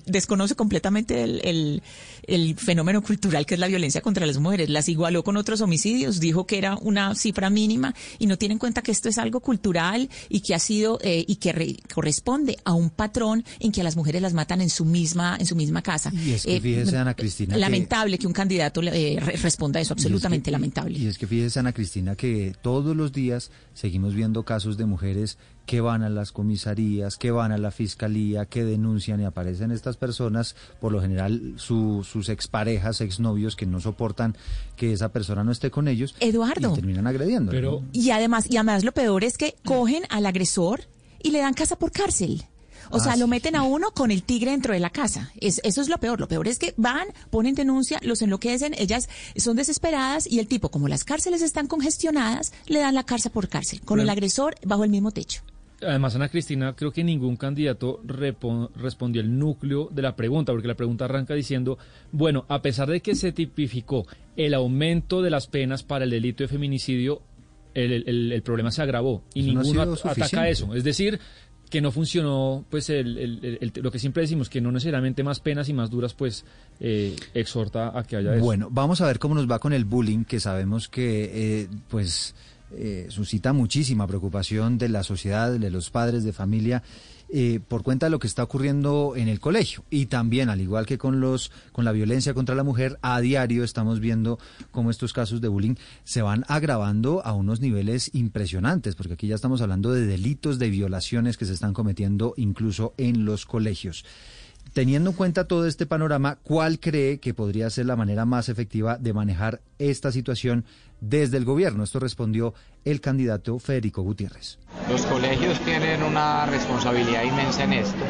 desconoce 0.06 0.56
completamente 0.56 1.24
el, 1.24 1.82
el, 2.24 2.56
fenómeno 2.58 3.02
cultural 3.02 3.46
que 3.46 3.54
es 3.54 3.60
la 3.60 3.68
violencia 3.68 4.02
contra 4.02 4.26
las 4.26 4.38
mujeres. 4.38 4.70
Las 4.70 4.90
igualó 4.90 5.24
con 5.24 5.38
otros 5.38 5.62
homicidios, 5.62 6.20
dijo 6.20 6.46
que 6.46 6.58
era 6.58 6.76
una 6.76 7.16
cifra 7.16 7.50
mínima 7.50 7.94
y 8.20 8.28
no 8.28 8.38
tiene 8.38 8.54
en 8.54 8.60
cuenta 8.60 8.82
que 8.82 8.92
esto 8.92 9.10
es 9.10 9.18
algo 9.18 9.40
cultural 9.40 10.10
y 10.30 10.42
que 10.42 10.56
ha 10.56 10.60
sido 10.60 11.00
eh, 11.02 11.24
y 11.28 11.38
que 11.38 11.78
corresponde 11.94 12.58
a 12.64 12.74
un 12.74 12.90
patrón 12.90 13.44
en 13.60 13.72
que 13.72 13.82
a 13.82 13.84
las 13.84 13.96
mujeres 13.96 14.22
las 14.22 14.34
matan 14.34 14.62
en 14.62 14.70
su 14.70 14.86
misma 14.86 15.38
en 15.40 15.46
su 15.46 15.56
misma 15.56 15.82
casa. 15.82 16.12
Y 16.14 16.34
es 16.34 16.46
que 16.46 16.58
eh, 16.58 16.62
fíjese, 16.62 16.98
Ana 16.98 17.14
Cristina. 17.14 17.58
Lamentable 17.58 18.18
que, 18.18 18.28
un 18.28 18.34
candidato 18.34 18.82
eh, 18.84 19.20
responda 19.42 19.80
a 19.80 19.82
eso, 19.82 19.94
absolutamente 19.94 20.52
lamentable. 20.52 20.98
Y 20.98 21.08
es 21.08 21.18
que 21.18 21.28
fíjese, 21.28 21.60
Ana 21.60 21.74
Cristina, 21.74 22.16
que 22.16 22.54
todos 22.62 22.96
los 22.96 23.12
días 23.12 23.52
seguimos 23.74 24.14
viendo 24.14 24.44
casos 24.44 24.78
de 24.78 24.86
mujeres 24.86 25.38
que 25.66 25.82
van 25.82 26.02
a 26.02 26.10
las 26.10 26.32
comisarías, 26.32 27.18
que 27.18 27.30
van 27.30 27.52
a 27.52 27.58
la 27.58 27.72
fiscalía, 27.72 28.46
que 28.46 28.64
denuncian 28.64 29.20
y 29.20 29.26
aparecen 29.26 29.57
estas 29.72 29.98
personas, 29.98 30.56
por 30.80 30.92
lo 30.92 31.02
general 31.02 31.54
sus 31.58 32.30
exparejas, 32.30 33.02
exnovios 33.02 33.56
que 33.56 33.66
no 33.66 33.80
soportan 33.80 34.36
que 34.76 34.94
esa 34.94 35.10
persona 35.10 35.44
no 35.44 35.52
esté 35.52 35.72
con 35.72 35.88
ellos. 35.88 36.16
Eduardo. 36.20 36.72
Y 36.72 36.76
terminan 36.76 37.08
agrediendo. 37.08 37.52
Pero... 37.52 37.84
Y 37.94 38.12
además, 38.12 38.46
y 38.50 38.58
además 38.58 38.84
lo 38.84 38.92
peor 38.92 39.24
es 39.24 39.38
que 39.38 39.56
cogen 39.66 40.04
al 40.10 40.26
agresor 40.26 40.82
y 41.22 41.32
le 41.32 41.40
dan 41.40 41.54
casa 41.54 41.78
por 41.78 41.92
cárcel. 41.92 42.46
O 42.90 43.00
sea, 43.00 43.14
ah, 43.14 43.18
lo 43.18 43.28
meten 43.28 43.56
a 43.56 43.64
uno 43.64 43.92
con 43.92 44.12
el 44.12 44.24
tigre 44.24 44.52
dentro 44.52 44.74
de 44.74 44.80
la 44.80 44.90
casa. 44.90 45.32
Es, 45.40 45.60
eso 45.64 45.82
es 45.82 45.90
lo 45.90 45.98
peor. 45.98 46.20
Lo 46.20 46.28
peor 46.28 46.48
es 46.48 46.60
que 46.60 46.74
van, 46.78 47.08
ponen 47.30 47.56
denuncia, 47.56 48.00
los 48.02 48.22
enloquecen, 48.22 48.74
ellas 48.78 49.10
son 49.36 49.58
desesperadas 49.58 50.28
y 50.28 50.40
el 50.40 50.48
tipo, 50.48 50.70
como 50.70 50.88
las 50.88 51.04
cárceles 51.04 51.42
están 51.42 51.68
congestionadas, 51.68 52.54
le 52.66 52.80
dan 52.80 52.96
la 52.96 53.04
cárcel 53.04 53.32
por 53.32 53.50
cárcel, 53.50 53.82
con 53.82 54.00
el 54.00 54.10
agresor 54.10 54.56
bajo 54.66 54.84
el 54.84 54.90
mismo 54.90 55.12
techo. 55.12 55.42
Además, 55.82 56.16
Ana 56.16 56.30
Cristina, 56.30 56.74
creo 56.76 56.92
que 56.92 57.04
ningún 57.04 57.36
candidato 57.36 58.02
respondió 58.04 59.22
el 59.22 59.38
núcleo 59.38 59.90
de 59.92 60.02
la 60.02 60.16
pregunta, 60.16 60.52
porque 60.52 60.68
la 60.68 60.76
pregunta 60.76 61.06
arranca 61.06 61.36
diciendo, 61.36 61.78
bueno, 62.12 62.46
a 62.48 62.62
pesar 62.62 62.90
de 62.90 63.02
que 63.02 63.14
se 63.14 63.32
tipificó 63.32 64.08
el 64.36 64.54
aumento 64.56 65.22
de 65.22 65.30
las 65.30 65.48
penas 65.48 65.84
para 65.84 66.06
el 66.06 66.12
delito 66.12 66.44
de 66.44 66.48
feminicidio, 66.48 67.22
el, 67.76 68.42
problema 68.44 68.72
se 68.72 68.82
agravó 68.82 69.24
y 69.36 69.44
ninguno 69.44 69.84
ataca 70.04 70.50
eso. 70.50 70.74
Es 70.74 70.84
decir, 70.84 71.20
que 71.70 71.82
no 71.82 71.92
funcionó, 71.92 72.66
pues 72.70 72.90
lo 72.90 73.92
que 73.92 74.00
siempre 74.00 74.22
decimos, 74.22 74.50
que 74.50 74.62
no 74.62 74.72
necesariamente 74.72 75.24
más 75.24 75.40
penas 75.40 75.70
y 75.70 75.74
más 75.74 75.90
duras, 75.90 76.14
pues 76.14 76.46
eh, 76.80 77.16
exhorta 77.34 77.98
a 77.98 78.04
que 78.04 78.16
haya 78.16 78.36
eso. 78.36 78.44
Bueno, 78.44 78.70
vamos 78.72 79.02
a 79.02 79.06
ver 79.06 79.20
cómo 79.20 79.36
nos 79.36 79.50
va 79.50 79.60
con 79.60 79.74
el 79.74 79.86
bullying, 79.86 80.24
que 80.24 80.40
sabemos 80.40 80.88
que, 80.88 81.62
eh, 81.62 81.68
pues 81.90 82.36
eh, 82.76 83.08
suscita 83.10 83.54
muchísima 83.54 84.08
preocupación 84.08 84.78
de 84.78 84.90
la 84.90 85.04
sociedad, 85.04 85.52
de 85.52 85.72
los 85.72 85.90
padres 85.90 86.24
de 86.24 86.34
familia. 86.34 86.84
Eh, 87.30 87.60
por 87.68 87.84
cuenta 87.84 88.06
de 88.06 88.10
lo 88.10 88.20
que 88.20 88.28
está 88.28 88.42
ocurriendo 88.42 89.16
en 89.18 89.28
el 89.28 89.42
colegio 89.42 89.84
y 89.90 90.06
también 90.06 90.50
al 90.50 90.62
igual 90.62 90.86
que 90.86 90.98
con 90.98 91.20
los 91.20 91.52
con 91.74 91.84
la 91.84 91.92
violencia 91.92 92.34
contra 92.34 92.56
la 92.56 92.64
mujer 92.64 92.98
a 93.02 93.20
diario 93.20 93.66
estamos 93.66 94.00
viendo 94.00 94.40
cómo 94.72 94.92
estos 94.92 95.12
casos 95.12 95.42
de 95.42 95.50
bullying 95.50 95.76
se 96.06 96.22
van 96.22 96.46
agravando 96.48 97.22
a 97.26 97.34
unos 97.34 97.60
niveles 97.60 98.12
impresionantes 98.14 98.96
porque 98.96 99.16
aquí 99.16 99.28
ya 99.28 99.36
estamos 99.36 99.60
hablando 99.60 99.92
de 99.92 100.06
delitos 100.06 100.58
de 100.58 100.70
violaciones 100.70 101.36
que 101.36 101.44
se 101.44 101.52
están 101.52 101.74
cometiendo 101.74 102.34
incluso 102.38 102.94
en 102.96 103.26
los 103.26 103.46
colegios 103.46 104.06
Teniendo 104.74 105.12
en 105.12 105.16
cuenta 105.16 105.48
todo 105.48 105.68
este 105.68 105.86
panorama, 105.86 106.38
¿cuál 106.44 106.80
cree 106.80 107.20
que 107.20 107.34
podría 107.34 107.70
ser 107.70 107.86
la 107.86 107.96
manera 107.96 108.26
más 108.26 108.50
efectiva 108.50 108.98
de 108.98 109.14
manejar 109.14 109.62
esta 109.80 110.12
situación 110.12 110.66
desde 111.02 111.38
el 111.38 111.46
gobierno? 111.46 111.84
Esto 111.84 112.00
respondió 112.00 112.54
el 112.86 113.02
candidato 113.02 113.60
Federico 113.60 114.02
Gutiérrez. 114.02 114.60
Los 114.90 115.06
colegios 115.06 115.60
tienen 115.62 116.04
una 116.04 116.46
responsabilidad 116.46 117.24
inmensa 117.24 117.64
en 117.64 117.74
esto. 117.74 118.04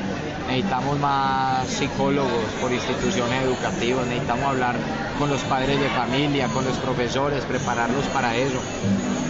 Necesitamos 0.48 0.98
más 1.00 1.68
psicólogos 1.68 2.46
por 2.62 2.72
instituciones 2.72 3.44
educativas, 3.44 4.08
necesitamos 4.08 4.46
hablar 4.46 4.76
con 5.20 5.30
los 5.30 5.42
padres 5.42 5.78
de 5.80 5.90
familia, 5.90 6.48
con 6.48 6.64
los 6.64 6.78
profesores, 6.78 7.44
prepararlos 7.44 8.06
para 8.08 8.36
eso. 8.36 8.60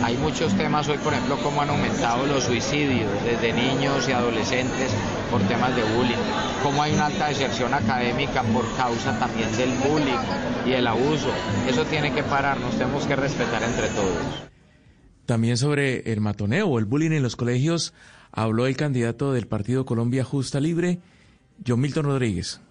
Hay 0.03 0.15
muchos 0.17 0.53
temas 0.53 0.88
hoy, 0.88 0.97
por 1.00 1.13
ejemplo, 1.13 1.38
cómo 1.41 1.63
han 1.63 1.69
aumentado 1.69 2.27
los 2.27 2.43
suicidios 2.43 3.09
desde 3.25 3.51
niños 3.51 4.07
y 4.07 4.12
adolescentes 4.12 4.91
por 5.31 5.41
temas 5.47 5.75
de 5.75 5.83
bullying, 5.95 6.17
cómo 6.62 6.83
hay 6.83 6.93
una 6.93 7.07
alta 7.07 7.29
deserción 7.29 7.74
académica 7.74 8.43
por 8.43 8.63
causa 8.75 9.17
también 9.17 9.51
del 9.57 9.71
bullying 9.89 10.19
y 10.67 10.74
el 10.74 10.86
abuso. 10.86 11.29
Eso 11.67 11.83
tiene 11.86 12.13
que 12.13 12.21
parar, 12.21 12.59
nos 12.59 12.77
tenemos 12.77 13.05
que 13.07 13.15
respetar 13.15 13.63
entre 13.63 13.88
todos. 13.89 14.47
También 15.25 15.57
sobre 15.57 16.12
el 16.13 16.21
matoneo 16.21 16.67
o 16.67 16.79
el 16.79 16.86
bullying 16.86 17.12
en 17.12 17.24
los 17.24 17.36
colegios 17.36 17.93
habló 18.31 18.67
el 18.67 18.77
candidato 18.77 19.34
del 19.34 19.48
Partido 19.48 19.86
Colombia 19.86 20.24
Justa 20.24 20.60
Libre, 20.60 21.00
John 21.65 21.81
Milton 21.81 22.05
Rodríguez. 22.05 22.62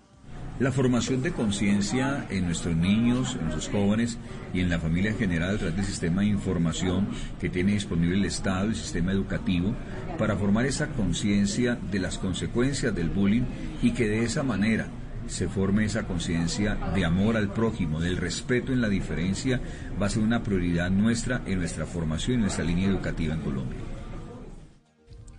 La 0.58 0.72
formación 0.72 1.20
de 1.20 1.32
conciencia 1.32 2.26
en 2.30 2.46
nuestros 2.46 2.74
niños, 2.74 3.34
en 3.34 3.48
nuestros 3.48 3.68
jóvenes 3.68 4.16
y 4.54 4.60
en 4.60 4.70
la 4.70 4.78
familia 4.78 5.10
en 5.10 5.18
general 5.18 5.54
a 5.54 5.58
través 5.58 5.76
del 5.76 5.84
sistema 5.84 6.22
de 6.22 6.28
información 6.28 7.08
que 7.38 7.50
tiene 7.50 7.72
disponible 7.72 8.16
el 8.16 8.24
Estado 8.24 8.66
y 8.66 8.68
el 8.70 8.76
sistema 8.76 9.12
educativo 9.12 9.74
para 10.18 10.36
formar 10.36 10.64
esa 10.64 10.88
conciencia 10.88 11.78
de 11.90 11.98
las 11.98 12.16
consecuencias 12.16 12.94
del 12.94 13.10
bullying 13.10 13.42
y 13.82 13.90
que 13.90 14.08
de 14.08 14.24
esa 14.24 14.42
manera 14.42 14.88
se 15.26 15.48
forme 15.48 15.84
esa 15.84 16.06
conciencia 16.06 16.76
de 16.94 17.04
amor 17.04 17.36
al 17.36 17.52
prójimo, 17.52 18.00
del 18.00 18.16
respeto 18.16 18.72
en 18.72 18.80
la 18.80 18.88
diferencia, 18.88 19.60
va 20.00 20.06
a 20.06 20.10
ser 20.10 20.22
una 20.22 20.42
prioridad 20.42 20.90
nuestra 20.90 21.42
en 21.44 21.58
nuestra 21.58 21.84
formación 21.84 22.38
y 22.38 22.42
nuestra 22.42 22.64
línea 22.64 22.88
educativa 22.88 23.34
en 23.34 23.40
Colombia. 23.40 23.78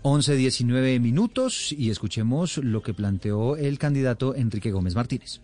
11, 0.10 0.38
19 0.38 1.00
minutos 1.02 1.74
y 1.74 1.90
escuchemos 1.90 2.58
lo 2.60 2.82
que 2.82 2.94
planteó 2.94 3.58
el 3.58 3.78
candidato 3.78 4.36
Enrique 4.36 4.72
Gómez 4.72 4.96
Martínez. 4.96 5.42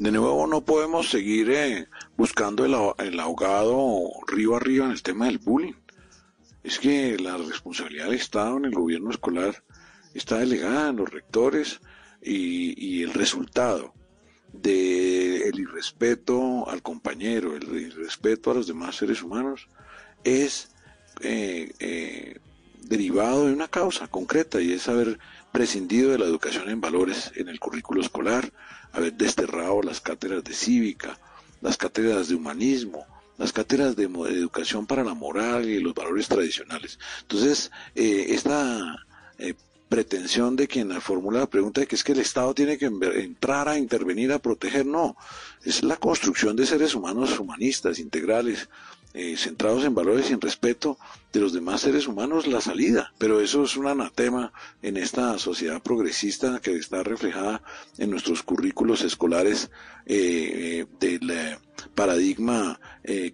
De 0.00 0.10
nuevo, 0.10 0.48
no 0.48 0.62
podemos 0.62 1.08
seguir 1.08 1.48
eh, 1.50 1.86
buscando 2.16 2.64
el, 2.64 2.74
el, 3.06 3.20
ahogado 3.20 4.10
río 4.26 4.56
arriba 4.56 4.86
en 4.86 4.90
el 4.90 5.02
tema 5.02 5.26
del 5.26 5.38
bullying. 5.38 5.74
Es 6.64 6.80
que 6.80 7.18
la 7.18 7.36
responsabilidad 7.36 8.06
del 8.06 8.14
Estado 8.14 8.56
en 8.56 8.64
el 8.64 8.72
gobierno 8.72 9.10
escolar 9.10 9.62
está 10.12 10.38
delegada 10.38 10.90
en 10.90 10.96
los 10.96 11.08
rectores 11.08 11.80
y, 12.20 13.02
el 13.04 13.14
resultado 13.14 13.94
del 14.52 15.56
irrespeto 15.56 16.68
al 16.68 16.82
compañero, 16.82 17.54
el 17.54 17.62
irrespeto 17.76 18.50
a 18.50 18.54
los 18.54 18.66
demás 18.66 18.96
seres 18.96 19.22
humanos, 19.22 19.68
es 20.24 20.70
eh, 21.22 21.72
eh, 21.78 22.40
derivado 22.82 23.46
de 23.46 23.52
una 23.52 23.68
causa 23.68 24.08
concreta 24.08 24.60
y 24.60 24.72
es 24.72 24.88
haber 24.88 25.18
prescindido 25.52 26.10
de 26.10 26.18
la 26.18 26.26
educación 26.26 26.68
en 26.68 26.80
valores 26.80 27.32
en 27.34 27.48
el 27.48 27.58
currículo 27.58 28.00
escolar, 28.00 28.52
haber 28.92 29.14
desterrado 29.14 29.82
las 29.82 30.00
cátedras 30.00 30.44
de 30.44 30.54
cívica, 30.54 31.18
las 31.60 31.76
cátedras 31.76 32.28
de 32.28 32.34
humanismo, 32.34 33.06
las 33.38 33.52
cátedras 33.52 33.96
de, 33.96 34.04
educación 34.04 34.86
para 34.86 35.02
la 35.02 35.14
moral 35.14 35.68
y 35.68 35.80
los 35.80 35.94
valores 35.94 36.28
tradicionales. 36.28 36.98
Entonces, 37.22 37.70
eh, 37.94 38.26
esta 38.28 39.06
eh, 39.38 39.54
pretensión 39.88 40.56
de 40.56 40.68
quien 40.68 41.00
formula 41.00 41.40
la 41.40 41.50
pregunta 41.50 41.80
de 41.80 41.86
que 41.86 41.96
es 41.96 42.04
que 42.04 42.12
el 42.12 42.20
Estado 42.20 42.54
tiene 42.54 42.78
que 42.78 42.86
entrar 42.86 43.68
a 43.68 43.76
intervenir, 43.76 44.30
a 44.32 44.38
proteger, 44.38 44.86
no, 44.86 45.16
es 45.64 45.82
la 45.82 45.96
construcción 45.96 46.54
de 46.54 46.66
seres 46.66 46.94
humanos 46.94 47.38
humanistas, 47.40 47.98
integrales, 47.98 48.68
eh, 49.12 49.36
centrados 49.36 49.84
en 49.84 49.94
valores 49.94 50.30
y 50.30 50.34
en 50.34 50.40
respeto 50.40 50.98
de 51.32 51.40
los 51.40 51.52
demás 51.52 51.80
seres 51.80 52.06
humanos 52.06 52.46
la 52.46 52.60
salida. 52.60 53.12
Pero 53.18 53.40
eso 53.40 53.64
es 53.64 53.76
un 53.76 53.88
anatema 53.88 54.52
en 54.82 54.96
esta 54.96 55.36
sociedad 55.38 55.82
progresista 55.82 56.60
que 56.60 56.76
está 56.76 57.02
reflejada 57.02 57.62
en 57.98 58.10
nuestros 58.10 58.42
currículos 58.42 59.02
escolares 59.02 59.70
eh, 60.06 60.86
del 61.00 61.30
eh, 61.30 61.58
paradigma 61.94 62.78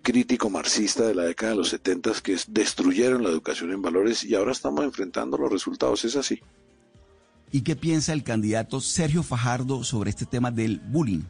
crítico 0.02 0.48
marxista 0.48 1.06
de 1.06 1.14
la 1.14 1.24
década 1.24 1.52
de 1.52 1.58
los 1.58 1.68
70 1.68 2.12
que 2.22 2.36
destruyeron 2.48 3.22
la 3.22 3.28
educación 3.28 3.72
en 3.72 3.82
valores 3.82 4.24
y 4.24 4.34
ahora 4.34 4.52
estamos 4.52 4.84
enfrentando 4.84 5.36
los 5.36 5.50
resultados. 5.50 6.04
Es 6.04 6.16
así. 6.16 6.40
¿Y 7.52 7.62
qué 7.62 7.76
piensa 7.76 8.12
el 8.12 8.22
candidato 8.22 8.80
Sergio 8.80 9.22
Fajardo 9.22 9.84
sobre 9.84 10.10
este 10.10 10.24
tema 10.24 10.50
del 10.50 10.80
bullying? 10.80 11.22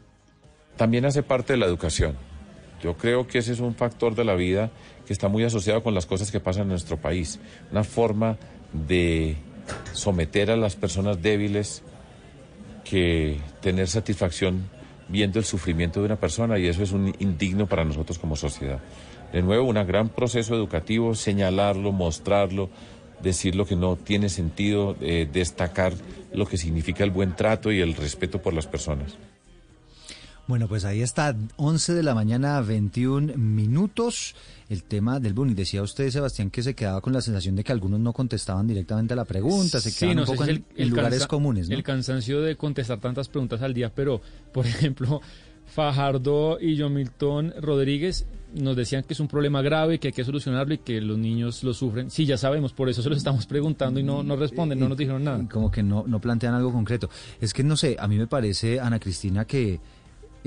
También 0.77 1.05
hace 1.05 1.23
parte 1.23 1.53
de 1.53 1.59
la 1.59 1.65
educación 1.65 2.15
yo 2.81 2.95
creo 2.95 3.27
que 3.27 3.39
ese 3.39 3.53
es 3.53 3.59
un 3.59 3.75
factor 3.75 4.15
de 4.15 4.23
la 4.23 4.35
vida 4.35 4.71
que 5.05 5.13
está 5.13 5.27
muy 5.27 5.43
asociado 5.43 5.83
con 5.83 5.93
las 5.93 6.05
cosas 6.05 6.31
que 6.31 6.39
pasan 6.39 6.63
en 6.63 6.69
nuestro 6.69 6.97
país. 6.97 7.39
Una 7.71 7.83
forma 7.83 8.37
de 8.73 9.37
someter 9.93 10.51
a 10.51 10.57
las 10.57 10.75
personas 10.75 11.21
débiles 11.21 11.83
que 12.83 13.37
tener 13.61 13.87
satisfacción 13.87 14.69
viendo 15.09 15.39
el 15.39 15.45
sufrimiento 15.45 15.99
de 15.99 16.05
una 16.05 16.15
persona 16.17 16.59
y 16.59 16.67
eso 16.67 16.83
es 16.83 16.91
un 16.91 17.13
indigno 17.19 17.67
para 17.67 17.83
nosotros 17.83 18.19
como 18.19 18.35
sociedad. 18.35 18.79
De 19.31 19.41
nuevo, 19.41 19.67
un 19.67 19.75
gran 19.87 20.09
proceso 20.09 20.55
educativo, 20.55 21.15
señalarlo, 21.15 21.91
mostrarlo, 21.91 22.69
decir 23.21 23.55
lo 23.55 23.65
que 23.65 23.75
no 23.75 23.95
tiene 23.95 24.29
sentido, 24.29 24.95
eh, 25.01 25.27
destacar 25.31 25.93
lo 26.33 26.45
que 26.45 26.57
significa 26.57 27.03
el 27.03 27.11
buen 27.11 27.35
trato 27.35 27.71
y 27.71 27.81
el 27.81 27.95
respeto 27.95 28.41
por 28.41 28.53
las 28.53 28.67
personas. 28.67 29.17
Bueno, 30.47 30.69
pues 30.69 30.85
ahí 30.85 31.01
está, 31.01 31.35
11 31.57 31.93
de 31.93 32.03
la 32.03 32.15
mañana, 32.15 32.61
21 32.61 33.33
minutos, 33.35 34.33
el 34.69 34.83
tema 34.83 35.19
del 35.19 35.33
bullying. 35.33 35.55
Decía 35.55 35.81
usted, 35.81 36.09
Sebastián, 36.09 36.49
que 36.51 36.63
se 36.63 36.73
quedaba 36.73 37.01
con 37.01 37.11
la 37.11 37.19
sensación 37.19 37.57
de 37.57 37.65
que 37.65 37.73
algunos 37.73 37.99
no 37.99 38.13
contestaban 38.13 38.65
directamente 38.65 39.11
a 39.11 39.17
la 39.17 39.25
pregunta, 39.25 39.81
se 39.81 39.93
quedaban 39.93 40.19
un 40.19 40.25
poco 40.25 40.45
en, 40.45 40.63
en 40.77 40.89
lugares 40.89 41.27
comunes, 41.27 41.67
¿no? 41.67 41.75
El 41.75 41.83
cansancio 41.83 42.41
de 42.41 42.55
contestar 42.55 43.01
tantas 43.01 43.27
preguntas 43.27 43.61
al 43.61 43.73
día, 43.73 43.91
pero, 43.93 44.21
por 44.53 44.65
ejemplo, 44.65 45.21
Fajardo 45.65 46.59
y 46.61 46.79
John 46.79 46.93
Milton 46.93 47.53
Rodríguez 47.59 48.25
nos 48.55 48.77
decían 48.77 49.03
que 49.03 49.13
es 49.13 49.19
un 49.19 49.27
problema 49.27 49.61
grave, 49.61 49.99
que 49.99 50.07
hay 50.07 50.13
que 50.13 50.23
solucionarlo 50.23 50.73
y 50.73 50.77
que 50.77 51.01
los 51.01 51.17
niños 51.17 51.61
lo 51.63 51.73
sufren. 51.73 52.09
Sí, 52.09 52.25
ya 52.25 52.37
sabemos, 52.37 52.71
por 52.71 52.87
eso 52.87 53.01
se 53.01 53.09
los 53.09 53.17
estamos 53.17 53.45
preguntando 53.45 53.99
y 53.99 54.03
no, 54.03 54.23
no 54.23 54.37
responden, 54.37 54.79
no 54.79 54.87
nos 54.87 54.97
dijeron 54.97 55.25
nada. 55.25 55.45
Como 55.51 55.69
que 55.69 55.83
no, 55.83 56.05
no 56.07 56.21
plantean 56.21 56.53
algo 56.53 56.71
concreto. 56.71 57.09
Es 57.41 57.53
que 57.53 57.63
no 57.63 57.75
sé, 57.75 57.97
a 57.99 58.07
mí 58.07 58.17
me 58.17 58.27
parece, 58.27 58.79
Ana 58.79 58.97
Cristina, 58.99 59.43
que 59.43 59.81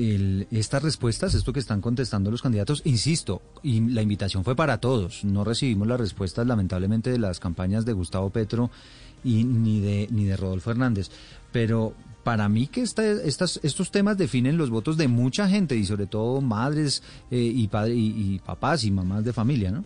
el- 0.00 0.46
estas 0.50 0.82
respuestas, 0.82 1.34
esto 1.34 1.52
que 1.52 1.60
están 1.60 1.80
contestando 1.80 2.30
los 2.30 2.42
candidatos, 2.42 2.82
insisto, 2.84 3.42
y 3.62 3.80
la 3.80 4.02
invitación 4.02 4.44
fue 4.44 4.56
para 4.56 4.78
todos. 4.78 5.24
No 5.24 5.44
recibimos 5.44 5.86
las 5.88 6.00
respuestas, 6.00 6.46
lamentablemente, 6.46 7.10
de 7.10 7.18
las 7.18 7.40
campañas 7.40 7.84
de 7.84 7.92
Gustavo 7.92 8.30
Petro 8.30 8.70
y 9.24 9.44
ni 9.44 9.80
de, 9.80 10.08
ni 10.10 10.24
de 10.24 10.36
Rodolfo 10.36 10.70
Hernández. 10.70 11.10
Pero 11.52 11.92
para 12.24 12.48
mí 12.48 12.66
que 12.66 12.82
esta- 12.82 13.04
estas, 13.10 13.60
estos 13.62 13.90
temas 13.90 14.16
definen 14.18 14.56
los 14.56 14.70
votos 14.70 14.96
de 14.96 15.08
mucha 15.08 15.48
gente 15.48 15.76
y 15.76 15.84
sobre 15.86 16.06
todo 16.06 16.40
madres 16.40 17.02
eh, 17.30 17.38
y, 17.38 17.66
padres 17.68 17.96
y, 17.96 18.34
y 18.34 18.38
papás 18.44 18.84
y 18.84 18.90
mamás 18.90 19.24
de 19.24 19.32
familia, 19.32 19.70
¿no? 19.70 19.84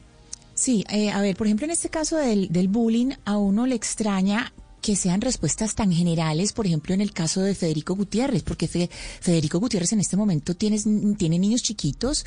Sí, 0.54 0.84
eh, 0.88 1.10
a 1.10 1.20
ver, 1.20 1.34
por 1.36 1.46
ejemplo, 1.48 1.64
en 1.64 1.72
este 1.72 1.88
caso 1.88 2.16
del, 2.16 2.48
del 2.52 2.68
bullying, 2.68 3.10
a 3.24 3.36
uno 3.38 3.66
le 3.66 3.74
extraña 3.74 4.52
que 4.84 4.96
sean 4.96 5.22
respuestas 5.22 5.74
tan 5.74 5.90
generales, 5.90 6.52
por 6.52 6.66
ejemplo, 6.66 6.92
en 6.92 7.00
el 7.00 7.12
caso 7.12 7.40
de 7.40 7.54
Federico 7.54 7.94
Gutiérrez, 7.96 8.42
porque 8.42 8.68
Fe- 8.68 8.90
Federico 9.18 9.58
Gutiérrez 9.58 9.94
en 9.94 10.00
este 10.00 10.14
momento 10.18 10.54
tiene, 10.54 10.78
tiene 11.16 11.38
niños 11.38 11.62
chiquitos 11.62 12.26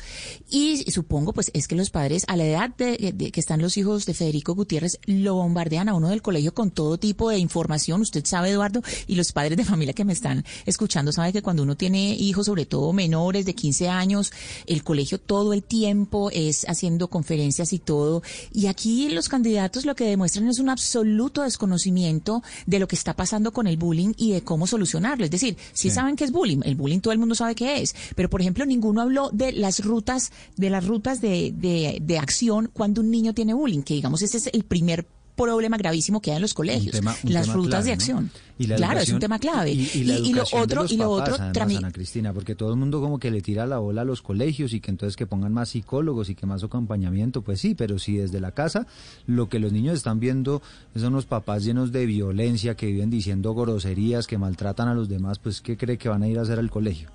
y 0.50 0.90
supongo 0.90 1.32
pues 1.32 1.52
es 1.54 1.68
que 1.68 1.76
los 1.76 1.90
padres 1.90 2.24
a 2.26 2.36
la 2.36 2.44
edad 2.44 2.70
de, 2.76 3.12
de 3.14 3.30
que 3.30 3.38
están 3.38 3.62
los 3.62 3.76
hijos 3.76 4.06
de 4.06 4.14
Federico 4.14 4.56
Gutiérrez 4.56 4.98
lo 5.06 5.34
bombardean 5.36 5.88
a 5.88 5.94
uno 5.94 6.08
del 6.08 6.20
colegio 6.20 6.52
con 6.52 6.72
todo 6.72 6.98
tipo 6.98 7.30
de 7.30 7.38
información. 7.38 8.00
Usted 8.00 8.24
sabe, 8.26 8.50
Eduardo, 8.50 8.82
y 9.06 9.14
los 9.14 9.30
padres 9.30 9.56
de 9.56 9.64
familia 9.64 9.94
que 9.94 10.04
me 10.04 10.12
están 10.12 10.44
escuchando 10.66 11.12
saben 11.12 11.32
que 11.32 11.42
cuando 11.42 11.62
uno 11.62 11.76
tiene 11.76 12.14
hijos, 12.14 12.46
sobre 12.46 12.66
todo 12.66 12.92
menores 12.92 13.46
de 13.46 13.54
15 13.54 13.88
años, 13.88 14.32
el 14.66 14.82
colegio 14.82 15.20
todo 15.20 15.52
el 15.52 15.62
tiempo 15.62 16.30
es 16.32 16.64
haciendo 16.68 17.06
conferencias 17.08 17.72
y 17.72 17.78
todo. 17.78 18.24
Y 18.52 18.66
aquí 18.66 19.10
los 19.10 19.28
candidatos 19.28 19.84
lo 19.84 19.94
que 19.94 20.06
demuestran 20.06 20.48
es 20.48 20.58
un 20.58 20.70
absoluto 20.70 21.42
desconocimiento 21.42 22.42
de 22.66 22.78
lo 22.78 22.88
que 22.88 22.96
está 22.96 23.14
pasando 23.14 23.52
con 23.52 23.66
el 23.66 23.76
bullying 23.76 24.12
y 24.16 24.32
de 24.32 24.42
cómo 24.42 24.66
solucionarlo. 24.66 25.24
Es 25.24 25.30
decir, 25.30 25.56
sí, 25.72 25.88
Sí. 25.88 25.94
saben 25.94 26.16
que 26.16 26.24
es 26.24 26.32
bullying, 26.32 26.60
el 26.64 26.74
bullying 26.76 27.00
todo 27.00 27.12
el 27.12 27.18
mundo 27.18 27.34
sabe 27.34 27.54
qué 27.54 27.80
es, 27.80 27.94
pero 28.14 28.28
por 28.28 28.40
ejemplo 28.40 28.64
ninguno 28.66 29.00
habló 29.02 29.30
de 29.32 29.52
las 29.52 29.84
rutas, 29.84 30.32
de 30.56 30.70
las 30.70 30.86
rutas 30.86 31.20
de, 31.20 31.52
de, 31.56 31.98
de 32.00 32.18
acción 32.18 32.70
cuando 32.72 33.00
un 33.00 33.10
niño 33.10 33.34
tiene 33.34 33.54
bullying, 33.54 33.82
que 33.82 33.94
digamos 33.94 34.22
ese 34.22 34.36
es 34.38 34.46
el 34.52 34.64
primer 34.64 35.06
problema 35.38 35.76
gravísimo 35.78 36.20
que 36.20 36.30
hay 36.32 36.36
en 36.36 36.42
los 36.42 36.52
colegios, 36.54 36.92
tema- 36.92 37.16
las 37.24 37.48
rutas 37.52 37.70
clave, 37.70 37.84
de 37.84 37.90
¿no? 37.90 37.94
acción. 37.94 38.30
Y 38.58 38.66
la 38.66 38.76
claro, 38.76 39.00
es 39.00 39.08
un 39.10 39.20
tema 39.20 39.38
clave. 39.38 39.70
Y, 39.70 39.88
y 39.94 40.04
la 40.04 40.18
y 40.18 40.32
lo 40.32 40.42
de 40.42 40.48
otro, 40.52 40.82
los 40.82 40.92
y 40.92 40.96
lo 40.96 41.16
papás, 41.16 41.34
otro, 41.34 41.44
además, 41.44 41.76
Ana 41.76 41.92
Cristina, 41.92 42.32
porque 42.32 42.54
todo 42.56 42.70
el 42.70 42.76
mundo 42.76 43.00
como 43.00 43.18
que 43.18 43.30
le 43.30 43.40
tira 43.40 43.66
la 43.66 43.78
bola 43.78 44.02
a 44.02 44.04
los 44.04 44.20
colegios 44.20 44.72
y 44.72 44.80
que 44.80 44.90
entonces 44.90 45.16
que 45.16 45.26
pongan 45.26 45.52
más 45.52 45.68
psicólogos 45.70 46.28
y 46.28 46.34
que 46.34 46.44
más 46.44 46.64
acompañamiento, 46.64 47.42
pues 47.42 47.60
sí, 47.60 47.74
pero 47.74 47.98
si 47.98 48.16
desde 48.16 48.40
la 48.40 48.50
casa 48.52 48.86
lo 49.26 49.48
que 49.48 49.58
los 49.60 49.72
niños 49.72 49.94
están 49.96 50.18
viendo 50.20 50.60
son 50.96 51.12
unos 51.14 51.26
papás 51.26 51.64
llenos 51.64 51.92
de 51.92 52.04
violencia 52.06 52.74
que 52.74 52.86
viven 52.86 53.10
diciendo 53.10 53.54
groserías, 53.54 54.26
que 54.26 54.38
maltratan 54.38 54.88
a 54.88 54.94
los 54.94 55.08
demás, 55.08 55.38
pues 55.38 55.60
¿qué 55.60 55.76
cree 55.76 55.96
que 55.98 56.08
van 56.08 56.22
a 56.24 56.28
ir 56.28 56.38
a 56.38 56.42
hacer 56.42 56.58
al 56.58 56.70
colegio? 56.70 57.10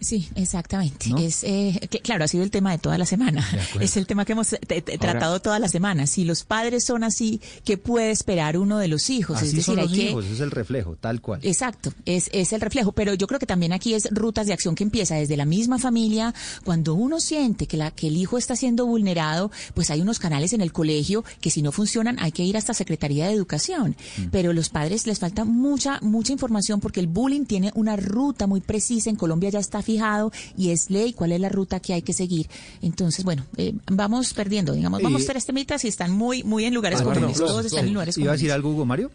Sí, 0.00 0.28
exactamente. 0.34 1.08
¿No? 1.08 1.18
Es 1.18 1.42
eh, 1.42 1.88
que, 1.90 2.00
claro, 2.00 2.24
ha 2.24 2.28
sido 2.28 2.44
el 2.44 2.50
tema 2.50 2.70
de 2.72 2.78
toda 2.78 2.98
la 2.98 3.06
semana. 3.06 3.46
Es 3.80 3.96
el 3.96 4.06
tema 4.06 4.24
que 4.24 4.32
hemos 4.32 4.48
te- 4.48 4.58
te- 4.82 4.92
Ahora- 4.92 5.12
tratado 5.12 5.40
toda 5.40 5.58
la 5.58 5.68
semana. 5.68 6.06
Si 6.06 6.24
los 6.24 6.44
padres 6.44 6.84
son 6.84 7.02
así, 7.04 7.40
¿qué 7.64 7.78
puede 7.78 8.10
esperar 8.10 8.58
uno 8.58 8.78
de 8.78 8.88
los 8.88 9.08
hijos? 9.10 9.36
Así 9.38 9.46
es 9.46 9.52
decir, 9.52 9.64
son 9.64 9.76
los 9.76 9.90
hay 9.90 9.96
que 9.98 10.10
hijos, 10.10 10.24
es 10.26 10.40
el 10.40 10.50
reflejo, 10.50 10.96
tal 10.96 11.20
cual. 11.20 11.40
Exacto, 11.42 11.92
es, 12.04 12.28
es 12.32 12.52
el 12.52 12.60
reflejo, 12.60 12.92
pero 12.92 13.14
yo 13.14 13.26
creo 13.26 13.40
que 13.40 13.46
también 13.46 13.72
aquí 13.72 13.94
es 13.94 14.08
rutas 14.10 14.46
de 14.46 14.52
acción 14.52 14.74
que 14.74 14.84
empieza 14.84 15.14
desde 15.16 15.36
la 15.36 15.46
misma 15.46 15.78
familia. 15.78 16.34
Cuando 16.64 16.94
uno 16.94 17.18
siente 17.20 17.66
que, 17.66 17.76
la, 17.76 17.90
que 17.90 18.08
el 18.08 18.16
hijo 18.16 18.38
está 18.38 18.54
siendo 18.56 18.86
vulnerado, 18.86 19.50
pues 19.74 19.90
hay 19.90 20.00
unos 20.02 20.18
canales 20.18 20.52
en 20.52 20.60
el 20.60 20.72
colegio 20.72 21.24
que 21.40 21.50
si 21.50 21.62
no 21.62 21.72
funcionan 21.72 22.18
hay 22.20 22.32
que 22.32 22.44
ir 22.44 22.56
hasta 22.56 22.74
Secretaría 22.74 23.26
de 23.28 23.32
Educación. 23.32 23.96
Pero 24.30 24.52
los 24.52 24.68
padres 24.68 25.06
les 25.06 25.18
falta 25.18 25.44
mucha, 25.44 25.98
mucha 26.02 26.32
información 26.32 26.80
porque 26.80 27.00
el 27.00 27.06
bullying 27.06 27.44
tiene 27.46 27.72
una 27.74 27.96
ruta 27.96 28.46
muy 28.46 28.60
precisa, 28.60 29.10
en 29.10 29.16
Colombia 29.16 29.50
ya 29.50 29.58
está 29.60 29.82
fijado 29.86 30.30
y 30.58 30.70
es 30.70 30.90
ley 30.90 31.12
cuál 31.14 31.32
es 31.32 31.40
la 31.40 31.48
ruta 31.48 31.80
que 31.80 31.94
hay 31.94 32.02
que 32.02 32.12
seguir. 32.12 32.46
Entonces, 32.82 33.24
bueno, 33.24 33.44
eh, 33.56 33.72
vamos 33.90 34.34
perdiendo, 34.34 34.72
digamos, 34.74 35.00
vamos 35.00 35.22
Y- 35.22 35.26
tres 35.26 35.46
temitas 35.46 35.84
y 35.84 35.88
están 35.88 36.10
muy, 36.12 36.42
muy 36.44 36.64
en 36.64 36.74
lugares 36.74 37.00
comunes, 37.00 37.38
los- 37.38 37.48
todos 37.50 37.64
están 37.64 37.86
en 37.86 37.94
lugares 37.94 38.18
¿Iba 38.18 38.32
a 38.32 38.34
decir 38.34 38.52
algo, 38.52 38.70
Hugo 38.70 38.84
Mario? 38.84 39.10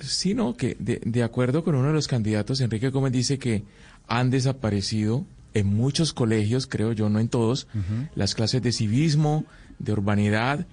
Sí, 0.00 0.34
no, 0.34 0.56
que 0.56 0.76
de, 0.78 1.00
de 1.04 1.22
acuerdo 1.22 1.62
con 1.62 1.74
uno 1.74 1.88
de 1.88 1.94
los 1.94 2.08
candidatos, 2.08 2.60
Enrique 2.60 2.88
Gómez 2.90 3.12
dice 3.12 3.38
que 3.38 3.62
han 4.08 4.30
desaparecido 4.30 5.24
en 5.54 5.66
muchos 5.68 6.12
colegios, 6.12 6.66
creo 6.66 6.92
yo, 6.92 7.08
no 7.08 7.20
en 7.20 7.28
todos, 7.28 7.68
las 8.16 8.34
clases 8.34 8.60
de 8.62 8.72
civismo, 8.72 9.44
de 9.78 9.92
urbanidad 9.92 10.66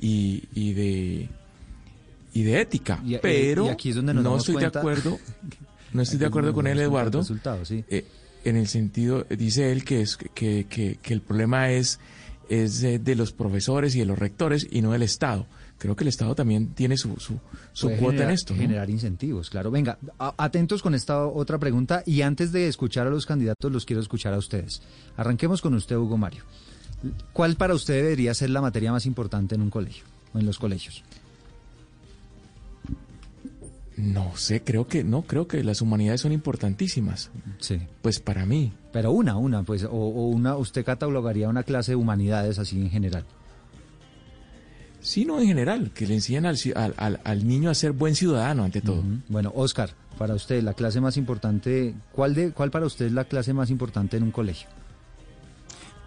y, 0.00 0.44
y 0.54 0.72
de 0.74 1.28
y 2.34 2.42
de 2.44 2.60
ética. 2.60 3.00
Y- 3.04 3.16
pero 3.18 3.66
y 3.66 3.68
aquí 3.70 3.88
es 3.90 3.96
donde 3.96 4.14
nos 4.14 4.22
no 4.22 4.30
damos 4.30 4.42
estoy 4.42 4.54
cuenta- 4.54 4.70
de 4.70 4.78
acuerdo, 4.78 5.18
no 5.92 6.02
estoy 6.02 6.16
Aquí 6.16 6.20
de 6.20 6.26
acuerdo 6.26 6.52
con 6.54 6.66
él, 6.68 6.78
Eduardo. 6.78 7.18
resultado, 7.18 7.64
sí. 7.64 7.84
eh, 7.88 8.04
en 8.48 8.56
el 8.56 8.68
sentido, 8.68 9.24
dice 9.28 9.72
él 9.72 9.84
que 9.84 10.00
es 10.00 10.16
que, 10.16 10.66
que, 10.68 10.98
que 11.00 11.14
el 11.14 11.20
problema 11.20 11.70
es 11.70 11.98
es 12.48 12.82
eh, 12.82 12.98
de 12.98 13.14
los 13.14 13.32
profesores 13.32 13.94
y 13.94 13.98
de 13.98 14.06
los 14.06 14.18
rectores 14.18 14.66
y 14.70 14.80
no 14.80 14.92
del 14.92 15.02
Estado. 15.02 15.46
Creo 15.76 15.94
que 15.94 16.04
el 16.04 16.08
Estado 16.08 16.34
también 16.34 16.68
tiene 16.74 16.96
su, 16.96 17.14
su, 17.18 17.38
su 17.74 17.88
cuota 17.90 17.98
generar, 18.06 18.28
en 18.28 18.34
esto. 18.34 18.54
¿no? 18.54 18.60
Generar 18.62 18.88
incentivos, 18.90 19.50
claro. 19.50 19.70
Venga, 19.70 19.98
a- 20.18 20.34
atentos 20.38 20.80
con 20.82 20.94
esta 20.94 21.26
otra 21.26 21.58
pregunta 21.58 22.02
y 22.06 22.22
antes 22.22 22.50
de 22.50 22.66
escuchar 22.66 23.06
a 23.06 23.10
los 23.10 23.26
candidatos 23.26 23.70
los 23.70 23.84
quiero 23.84 24.00
escuchar 24.00 24.32
a 24.32 24.38
ustedes. 24.38 24.80
Arranquemos 25.18 25.60
con 25.60 25.74
usted, 25.74 25.96
Hugo 25.96 26.16
Mario. 26.16 26.42
¿Cuál 27.34 27.56
para 27.56 27.74
usted 27.74 28.02
debería 28.02 28.32
ser 28.34 28.48
la 28.50 28.60
materia 28.62 28.92
más 28.92 29.04
importante 29.06 29.54
en 29.54 29.60
un 29.60 29.70
colegio 29.70 30.04
o 30.32 30.38
en 30.38 30.46
los 30.46 30.58
colegios? 30.58 31.04
No 33.98 34.36
sé, 34.36 34.62
creo 34.62 34.86
que 34.86 35.02
no, 35.04 35.22
creo 35.22 35.48
que 35.48 35.62
las 35.64 35.82
humanidades 35.82 36.20
son 36.20 36.32
importantísimas. 36.32 37.30
Sí. 37.58 37.80
Pues 38.00 38.20
para 38.20 38.46
mí. 38.46 38.72
Pero 38.92 39.10
una, 39.10 39.36
una, 39.36 39.64
pues, 39.64 39.82
o, 39.84 39.90
o 39.90 40.28
una, 40.28 40.56
usted 40.56 40.84
catalogaría 40.84 41.48
una 41.48 41.64
clase 41.64 41.92
de 41.92 41.96
humanidades 41.96 42.58
así 42.58 42.80
en 42.80 42.90
general. 42.90 43.24
Sí, 45.00 45.24
no 45.24 45.40
en 45.40 45.46
general, 45.46 45.90
que 45.92 46.06
le 46.06 46.14
enseñan 46.14 46.46
al, 46.46 46.56
al, 46.96 47.20
al- 47.22 47.46
niño 47.46 47.70
a 47.70 47.74
ser 47.74 47.92
buen 47.92 48.14
ciudadano 48.14 48.64
ante 48.64 48.80
todo. 48.80 49.02
Bueno, 49.28 49.52
Oscar, 49.54 49.90
para 50.18 50.34
usted 50.34 50.62
la 50.62 50.74
clase 50.74 51.00
más 51.00 51.16
importante, 51.16 51.94
¿cuál 52.12 52.34
de, 52.34 52.50
cuál 52.52 52.70
para 52.70 52.86
usted 52.86 53.06
es 53.06 53.12
la 53.12 53.24
clase 53.24 53.52
más 53.52 53.70
importante 53.70 54.16
en 54.16 54.24
un 54.24 54.32
colegio? 54.32 54.68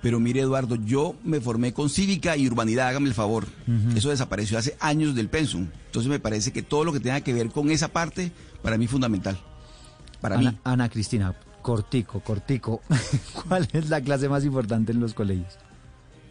Pero 0.01 0.19
mire, 0.19 0.41
Eduardo, 0.41 0.75
yo 0.75 1.15
me 1.23 1.39
formé 1.39 1.73
con 1.73 1.89
cívica 1.89 2.35
y 2.35 2.47
urbanidad, 2.47 2.87
hágame 2.87 3.07
el 3.07 3.13
favor. 3.13 3.45
Eso 3.95 4.09
desapareció 4.09 4.57
hace 4.57 4.75
años 4.79 5.13
del 5.15 5.29
pensum. 5.29 5.67
Entonces 5.85 6.09
me 6.09 6.19
parece 6.19 6.51
que 6.51 6.63
todo 6.63 6.83
lo 6.83 6.93
que 6.93 6.99
tenga 6.99 7.21
que 7.21 7.33
ver 7.33 7.49
con 7.49 7.69
esa 7.69 7.89
parte, 7.89 8.31
para 8.63 8.77
mí 8.77 8.85
es 8.85 8.91
fundamental. 8.91 9.39
Para 10.19 10.37
Ana, 10.37 10.51
mí. 10.51 10.57
Ana 10.63 10.89
Cristina, 10.89 11.35
cortico, 11.61 12.19
cortico. 12.21 12.81
¿Cuál 13.47 13.67
es 13.73 13.89
la 13.89 14.01
clase 14.01 14.27
más 14.27 14.43
importante 14.43 14.91
en 14.91 14.99
los 14.99 15.13
colegios? 15.13 15.57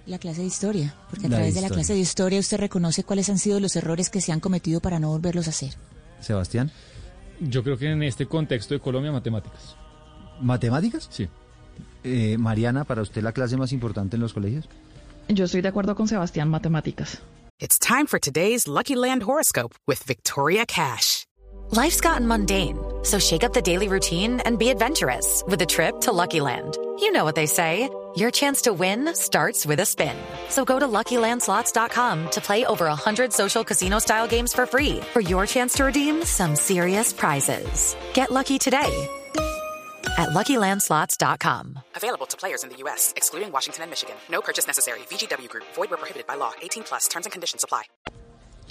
La 0.07 0.19
clase 0.19 0.41
de 0.41 0.47
historia, 0.49 0.95
porque 1.09 1.27
a 1.27 1.29
La 1.29 1.37
través 1.37 1.55
de 1.55 1.61
la 1.61 1.69
clase 1.69 1.93
de 1.93 2.01
historia 2.01 2.41
usted 2.41 2.59
reconoce 2.59 3.05
cuáles 3.05 3.29
han 3.29 3.39
sido 3.39 3.61
los 3.61 3.77
errores 3.77 4.11
que 4.11 4.21
se 4.21 4.33
han 4.33 4.41
cometido 4.41 4.81
para 4.81 4.99
no 4.99 5.11
volverlos 5.11 5.47
a 5.47 5.51
hacer. 5.51 5.75
Sebastián. 6.21 6.73
Yo 7.41 7.63
creo 7.63 7.79
que 7.79 7.91
en 7.91 8.03
este 8.03 8.27
contexto 8.27 8.75
de 8.75 8.81
Colombia, 8.81 9.13
matemáticas. 9.13 9.77
¿Matemáticas? 10.41 11.09
Sí. 11.11 11.29
Eh, 12.05 12.37
Mariana, 12.39 12.85
para 12.85 13.03
usted 13.03 13.23
la 13.23 13.33
clase 13.33 13.57
más 13.57 13.73
importante 13.73 14.17
en 14.17 14.23
los 14.23 14.33
colegios. 14.33 14.69
Yo 15.29 15.45
estoy 15.45 15.61
de 15.61 15.69
acuerdo 15.69 15.95
con 15.95 16.09
Sebastián, 16.09 16.49
matemáticas. 16.49 17.21
It's 17.61 17.79
time 17.79 18.07
for 18.07 18.19
today's 18.19 18.67
Lucky 18.67 18.97
Land 18.97 19.23
horoscope 19.23 19.75
with 19.87 20.03
Victoria 20.07 20.65
Cash. 20.65 21.27
Life's 21.73 22.01
gotten 22.01 22.27
mundane, 22.27 22.79
so 23.05 23.19
shake 23.19 23.45
up 23.45 23.53
the 23.53 23.61
daily 23.61 23.87
routine 23.87 24.41
and 24.41 24.59
be 24.59 24.71
adventurous 24.71 25.45
with 25.47 25.61
a 25.63 25.67
trip 25.67 26.01
to 26.01 26.11
Lucky 26.11 26.41
Land. 26.41 26.79
You 26.99 27.13
know 27.13 27.23
what 27.23 27.35
they 27.35 27.47
say. 27.47 27.89
Your 28.17 28.33
chance 28.33 28.63
to 28.63 28.73
win 28.73 29.15
starts 29.15 29.67
with 29.67 29.79
a 29.79 29.87
spin. 29.87 30.17
So 30.49 30.65
go 30.65 30.81
to 30.81 30.89
LuckyLandSlots.com 30.89 32.31
to 32.31 32.41
play 32.41 32.65
over 32.65 32.87
100 32.87 33.33
social 33.33 33.63
casino-style 33.63 34.27
games 34.27 34.53
for 34.53 34.67
free 34.67 35.01
for 35.13 35.21
your 35.21 35.47
chance 35.47 35.75
to 35.75 35.85
redeem 35.85 36.25
some 36.25 36.57
serious 36.57 37.13
prizes. 37.13 37.95
Get 38.15 38.33
lucky 38.33 38.59
today 38.59 39.09
at 40.19 40.31
LuckyLandSlots.com. 40.31 41.79
Available 41.97 42.27
to 42.27 42.37
players 42.37 42.63
in 42.65 42.71
the 42.71 42.77
U.S., 42.85 43.13
excluding 43.17 43.51
Washington 43.53 43.83
and 43.85 43.91
Michigan. 43.91 44.17
No 44.31 44.41
purchase 44.41 44.67
necessary. 44.67 45.01
VGW 45.11 45.49
Group, 45.49 45.65
void 45.75 45.91
where 45.91 45.99
prohibited 45.99 46.27
by 46.27 46.37
law. 46.37 46.53
18 46.63 46.85
plus 46.85 47.09
terms 47.09 47.27
and 47.27 47.33
conditions 47.33 47.65
apply. 47.65 47.83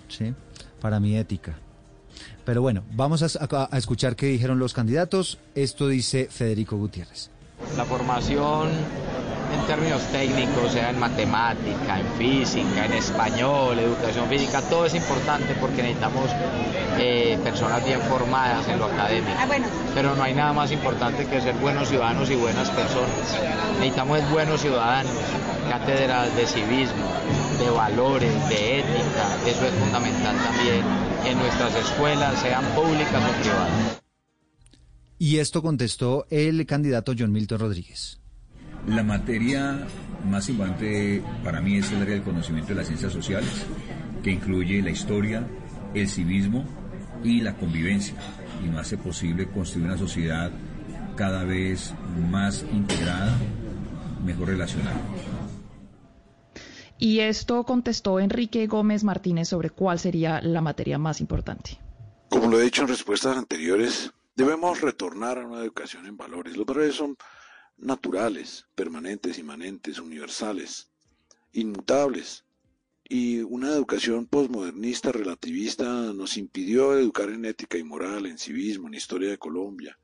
Sí, 0.09 0.33
para 0.81 0.99
mi 0.99 1.15
ética. 1.17 1.55
Pero 2.45 2.61
bueno, 2.61 2.83
vamos 2.91 3.21
a, 3.21 3.27
a- 3.45 3.69
a 3.71 3.77
escuchar 3.77 4.15
qué 4.15 4.25
dijeron 4.25 4.57
los 4.59 4.73
candidatos. 4.73 5.37
Esto 5.55 5.87
dice 5.87 6.27
Federico 6.31 6.77
Gutiérrez. 6.77 7.29
La 7.77 7.85
formación 7.85 8.69
en 9.53 9.65
términos 9.67 10.01
técnicos, 10.11 10.71
sea 10.71 10.89
en 10.89 10.99
matemática, 10.99 11.99
en 11.99 12.07
física, 12.17 12.85
en 12.85 12.93
español, 12.93 13.79
educación 13.79 14.27
física, 14.29 14.61
todo 14.61 14.85
es 14.85 14.95
importante 14.95 15.55
porque 15.59 15.81
necesitamos 15.81 16.29
eh, 16.97 17.37
personas 17.43 17.85
bien 17.85 18.01
formadas 18.01 18.67
en 18.67 18.79
lo 18.79 18.85
académico. 18.85 19.37
Pero 19.93 20.15
no 20.15 20.23
hay 20.23 20.33
nada 20.33 20.53
más 20.53 20.71
importante 20.71 21.25
que 21.25 21.41
ser 21.41 21.55
buenos 21.55 21.89
ciudadanos 21.89 22.29
y 22.29 22.35
buenas 22.35 22.69
personas. 22.69 23.09
Necesitamos 23.79 24.29
buenos 24.31 24.61
ciudadanos, 24.61 25.13
cátedras 25.69 26.35
de 26.35 26.45
civismo, 26.45 27.07
de 27.59 27.69
valores, 27.69 28.49
de 28.49 28.79
ética. 28.79 29.37
Eso 29.47 29.65
es 29.65 29.73
fundamental 29.73 30.35
también 30.37 30.83
en 31.25 31.37
nuestras 31.37 31.75
escuelas, 31.75 32.39
sean 32.39 32.63
públicas 32.75 33.21
o 33.23 33.41
privadas. 33.41 33.99
Y 35.17 35.37
esto 35.39 35.61
contestó 35.61 36.25
el 36.29 36.65
candidato 36.65 37.13
John 37.17 37.33
Milton 37.33 37.59
Rodríguez. 37.59 38.19
La 38.87 39.03
materia 39.03 39.87
más 40.29 40.49
importante 40.49 41.23
para 41.43 41.61
mí 41.61 41.77
es 41.77 41.91
el 41.91 42.01
área 42.01 42.15
del 42.15 42.23
conocimiento 42.23 42.69
de 42.69 42.75
las 42.75 42.87
ciencias 42.87 43.13
sociales, 43.13 43.65
que 44.23 44.31
incluye 44.31 44.81
la 44.81 44.89
historia, 44.89 45.45
el 45.93 46.07
civismo 46.07 46.65
y 47.23 47.41
la 47.41 47.55
convivencia, 47.55 48.15
y 48.65 48.69
no 48.69 48.79
hace 48.79 48.97
posible 48.97 49.47
construir 49.47 49.87
una 49.87 49.97
sociedad 49.97 50.51
cada 51.15 51.43
vez 51.43 51.93
más 52.29 52.65
integrada, 52.71 53.37
mejor 54.25 54.47
relacionada. 54.49 54.99
Y 56.97 57.19
esto 57.19 57.63
contestó 57.63 58.19
Enrique 58.19 58.67
Gómez 58.67 59.03
Martínez 59.03 59.47
sobre 59.47 59.69
cuál 59.69 59.99
sería 59.99 60.41
la 60.41 60.61
materia 60.61 60.97
más 60.97 61.21
importante. 61.21 61.79
Como 62.29 62.47
lo 62.47 62.59
he 62.59 62.63
dicho 62.63 62.81
en 62.81 62.89
respuestas 62.89 63.37
anteriores, 63.37 64.11
debemos 64.35 64.81
retornar 64.81 65.37
a 65.37 65.47
una 65.47 65.61
educación 65.61 66.05
en 66.05 66.17
valores. 66.17 66.57
Los 66.57 66.65
valores 66.65 66.95
son 66.95 67.15
naturales, 67.81 68.67
permanentes, 68.75 69.37
inmanentes, 69.37 69.99
universales, 69.99 70.89
inmutables. 71.53 72.45
Y 73.03 73.39
una 73.39 73.69
educación 73.69 74.27
posmodernista, 74.27 75.11
relativista, 75.11 75.85
nos 76.13 76.37
impidió 76.37 76.97
educar 76.97 77.29
en 77.29 77.45
ética 77.45 77.77
y 77.77 77.83
moral, 77.83 78.27
en 78.27 78.37
civismo, 78.37 78.87
en 78.87 78.93
historia 78.93 79.29
de 79.29 79.39
Colombia, 79.39 79.97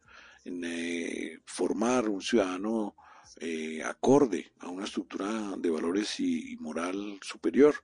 en 0.43 0.63
eh, 0.65 1.39
formar 1.45 2.09
un 2.09 2.21
ciudadano 2.21 2.95
eh, 3.39 3.83
acorde 3.83 4.51
a 4.59 4.69
una 4.69 4.85
estructura 4.85 5.55
de 5.57 5.69
valores 5.69 6.19
y, 6.19 6.53
y 6.53 6.55
moral 6.57 7.19
superior. 7.21 7.75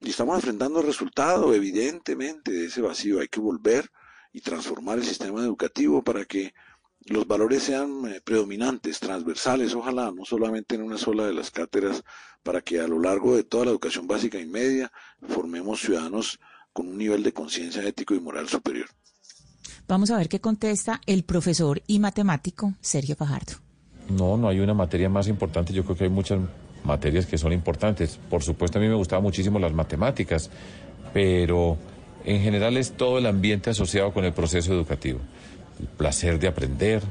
Y 0.00 0.10
estamos 0.10 0.36
enfrentando 0.36 0.80
el 0.80 0.86
resultado, 0.86 1.54
evidentemente, 1.54 2.50
de 2.50 2.66
ese 2.66 2.80
vacío. 2.80 3.20
Hay 3.20 3.28
que 3.28 3.40
volver 3.40 3.90
y 4.32 4.40
transformar 4.40 4.98
el 4.98 5.04
sistema 5.04 5.40
educativo 5.40 6.02
para 6.02 6.24
que 6.24 6.52
los 7.06 7.26
valores 7.26 7.62
sean 7.62 8.06
eh, 8.06 8.20
predominantes, 8.22 9.00
transversales, 9.00 9.74
ojalá, 9.74 10.12
no 10.12 10.24
solamente 10.24 10.74
en 10.74 10.82
una 10.82 10.98
sola 10.98 11.26
de 11.26 11.34
las 11.34 11.50
cátedras, 11.50 12.02
para 12.42 12.60
que 12.60 12.80
a 12.80 12.88
lo 12.88 13.00
largo 13.00 13.36
de 13.36 13.44
toda 13.44 13.64
la 13.64 13.70
educación 13.70 14.06
básica 14.06 14.38
y 14.38 14.46
media 14.46 14.90
formemos 15.28 15.80
ciudadanos 15.80 16.38
con 16.72 16.88
un 16.88 16.98
nivel 16.98 17.22
de 17.22 17.32
conciencia 17.32 17.82
ético 17.82 18.14
y 18.14 18.20
moral 18.20 18.48
superior. 18.48 18.86
Vamos 19.88 20.10
a 20.10 20.16
ver 20.16 20.28
qué 20.28 20.40
contesta 20.40 21.00
el 21.06 21.24
profesor 21.24 21.82
y 21.86 21.98
matemático 22.00 22.74
Sergio 22.80 23.16
Fajardo. 23.16 23.54
No, 24.08 24.36
no 24.36 24.48
hay 24.48 24.60
una 24.60 24.74
materia 24.74 25.08
más 25.08 25.28
importante. 25.28 25.72
Yo 25.72 25.84
creo 25.84 25.96
que 25.96 26.04
hay 26.04 26.10
muchas 26.10 26.40
materias 26.84 27.26
que 27.26 27.38
son 27.38 27.52
importantes. 27.52 28.18
Por 28.30 28.42
supuesto, 28.42 28.78
a 28.78 28.82
mí 28.82 28.88
me 28.88 28.94
gustaban 28.94 29.22
muchísimo 29.22 29.58
las 29.58 29.72
matemáticas, 29.72 30.50
pero 31.12 31.76
en 32.24 32.40
general 32.40 32.76
es 32.76 32.92
todo 32.92 33.18
el 33.18 33.26
ambiente 33.26 33.70
asociado 33.70 34.12
con 34.12 34.24
el 34.24 34.32
proceso 34.32 34.72
educativo. 34.72 35.20
El 35.80 35.86
placer 35.86 36.38
de 36.38 36.48
aprender, 36.48 37.02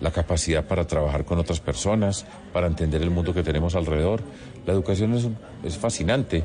la 0.00 0.10
capacidad 0.10 0.64
para 0.66 0.86
trabajar 0.86 1.24
con 1.24 1.38
otras 1.38 1.60
personas, 1.60 2.24
para 2.52 2.66
entender 2.66 3.02
el 3.02 3.10
mundo 3.10 3.32
que 3.34 3.42
tenemos 3.42 3.74
alrededor. 3.74 4.20
La 4.66 4.72
educación 4.72 5.14
es, 5.14 5.28
es 5.64 5.76
fascinante. 5.78 6.44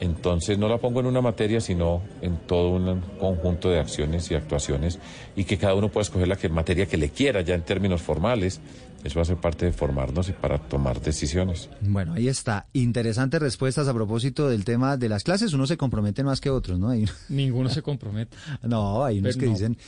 Entonces 0.00 0.58
no 0.58 0.68
la 0.68 0.78
pongo 0.78 1.00
en 1.00 1.06
una 1.06 1.20
materia, 1.22 1.60
sino 1.60 2.02
en 2.20 2.36
todo 2.38 2.70
un 2.70 3.00
conjunto 3.18 3.70
de 3.70 3.78
acciones 3.78 4.28
y 4.30 4.34
actuaciones 4.34 4.98
y 5.36 5.44
que 5.44 5.56
cada 5.56 5.74
uno 5.74 5.88
pueda 5.88 6.02
escoger 6.02 6.26
la 6.28 6.36
que, 6.36 6.48
materia 6.48 6.86
que 6.86 6.96
le 6.96 7.10
quiera 7.10 7.40
ya 7.42 7.54
en 7.54 7.62
términos 7.62 8.02
formales. 8.02 8.60
Eso 9.04 9.16
va 9.16 9.22
a 9.22 9.26
ser 9.26 9.36
parte 9.36 9.66
de 9.66 9.72
formarnos 9.72 10.28
y 10.30 10.32
para 10.32 10.58
tomar 10.58 11.00
decisiones. 11.00 11.68
Bueno, 11.82 12.14
ahí 12.14 12.26
está. 12.28 12.66
Interesantes 12.72 13.40
respuestas 13.40 13.86
a 13.86 13.94
propósito 13.94 14.48
del 14.48 14.64
tema 14.64 14.96
de 14.96 15.08
las 15.10 15.22
clases. 15.24 15.52
Unos 15.52 15.68
se 15.68 15.76
comprometen 15.76 16.26
más 16.26 16.40
que 16.40 16.50
otros, 16.50 16.78
¿no? 16.78 16.88
Hay- 16.88 17.04
Ninguno 17.28 17.68
se 17.68 17.80
compromete. 17.82 18.36
No, 18.62 19.04
hay 19.04 19.18
unos 19.20 19.36
Pero 19.36 19.40
que 19.40 19.46
no. 19.46 19.52
dicen, 19.52 19.78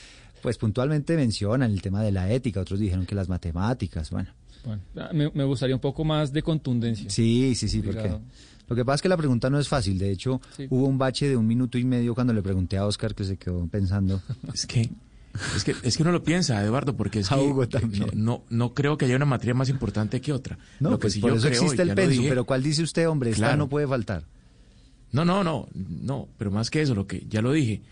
pues 0.47 0.59
puntualmente 0.59 1.17
mencionan 1.17 1.73
el 1.73 1.83
tema 1.83 2.01
de 2.05 2.13
la 2.13 2.31
ética, 2.31 2.61
otros 2.61 2.79
dijeron 2.79 3.05
que 3.05 3.17
las 3.17 3.29
matemáticas, 3.29 4.11
bueno. 4.13 4.31
Bueno, 4.65 4.81
me, 5.13 5.29
me 5.35 5.43
gustaría 5.43 5.75
un 5.75 5.81
poco 5.81 6.05
más 6.05 6.33
de 6.33 6.41
contundencia. 6.41 7.11
Sí, 7.11 7.57
sí, 7.57 7.69
sí, 7.69 7.83
porque 7.83 8.15
lo 8.69 8.77
que 8.77 8.85
pasa 8.85 8.95
es 8.95 9.03
que 9.03 9.09
la 9.09 9.17
pregunta 9.17 9.51
no 9.51 9.59
es 9.59 9.67
fácil. 9.67 9.99
De 9.99 10.09
hecho, 10.13 10.41
Sí. 10.57 10.69
hubo 10.71 10.87
un 10.87 10.99
bache 10.99 11.29
de 11.29 11.37
un 11.37 11.49
minuto 11.49 11.79
y 11.79 11.85
medio 11.85 12.15
cuando 12.15 12.33
le 12.33 12.43
pregunté 12.43 12.77
a 12.77 12.87
Oscar 12.87 13.17
que 13.17 13.25
se 13.25 13.39
quedó 13.39 13.67
pensando. 13.67 14.23
Es 14.55 14.67
que 14.67 14.89
es 15.57 15.65
que 15.65 15.75
es 15.83 15.97
que 15.97 16.03
uno 16.05 16.13
lo 16.13 16.23
piensa, 16.23 16.63
Eduardo, 16.65 16.97
porque 16.97 17.19
es 17.19 17.33
A 17.33 17.35
que 17.35 17.41
Hugo 17.43 17.69
también. 17.69 18.07
No, 18.15 18.15
no 18.15 18.43
no 18.51 18.73
creo 18.73 18.97
que 18.97 19.07
haya 19.07 19.17
una 19.17 19.25
materia 19.27 19.53
más 19.55 19.69
importante 19.69 20.21
que 20.21 20.33
otra. 20.33 20.57
No, 20.79 20.91
Lo 20.91 20.99
que 20.99 21.03
pues 21.03 21.15
sí 21.15 21.21
por 21.21 21.31
yo 21.33 21.39
eso 21.39 21.49
creo, 21.49 21.61
existe 21.61 21.83
el 21.83 21.93
pensum, 21.93 22.27
pero 22.29 22.45
¿cuál 22.45 22.63
dice 22.63 22.85
usted, 22.85 23.09
hombre? 23.09 23.31
Esta 23.31 23.47
Claro. 23.47 23.57
no 23.57 23.69
puede 23.69 23.89
faltar. 23.89 24.23
No, 25.11 25.25
no, 25.25 25.43
no, 25.43 25.67
no, 25.75 26.29
pero 26.39 26.53
más 26.53 26.71
que 26.71 26.83
eso, 26.83 26.95
lo 26.95 27.07
que 27.09 27.25
ya 27.29 27.43
lo 27.43 27.51
dije, 27.53 27.83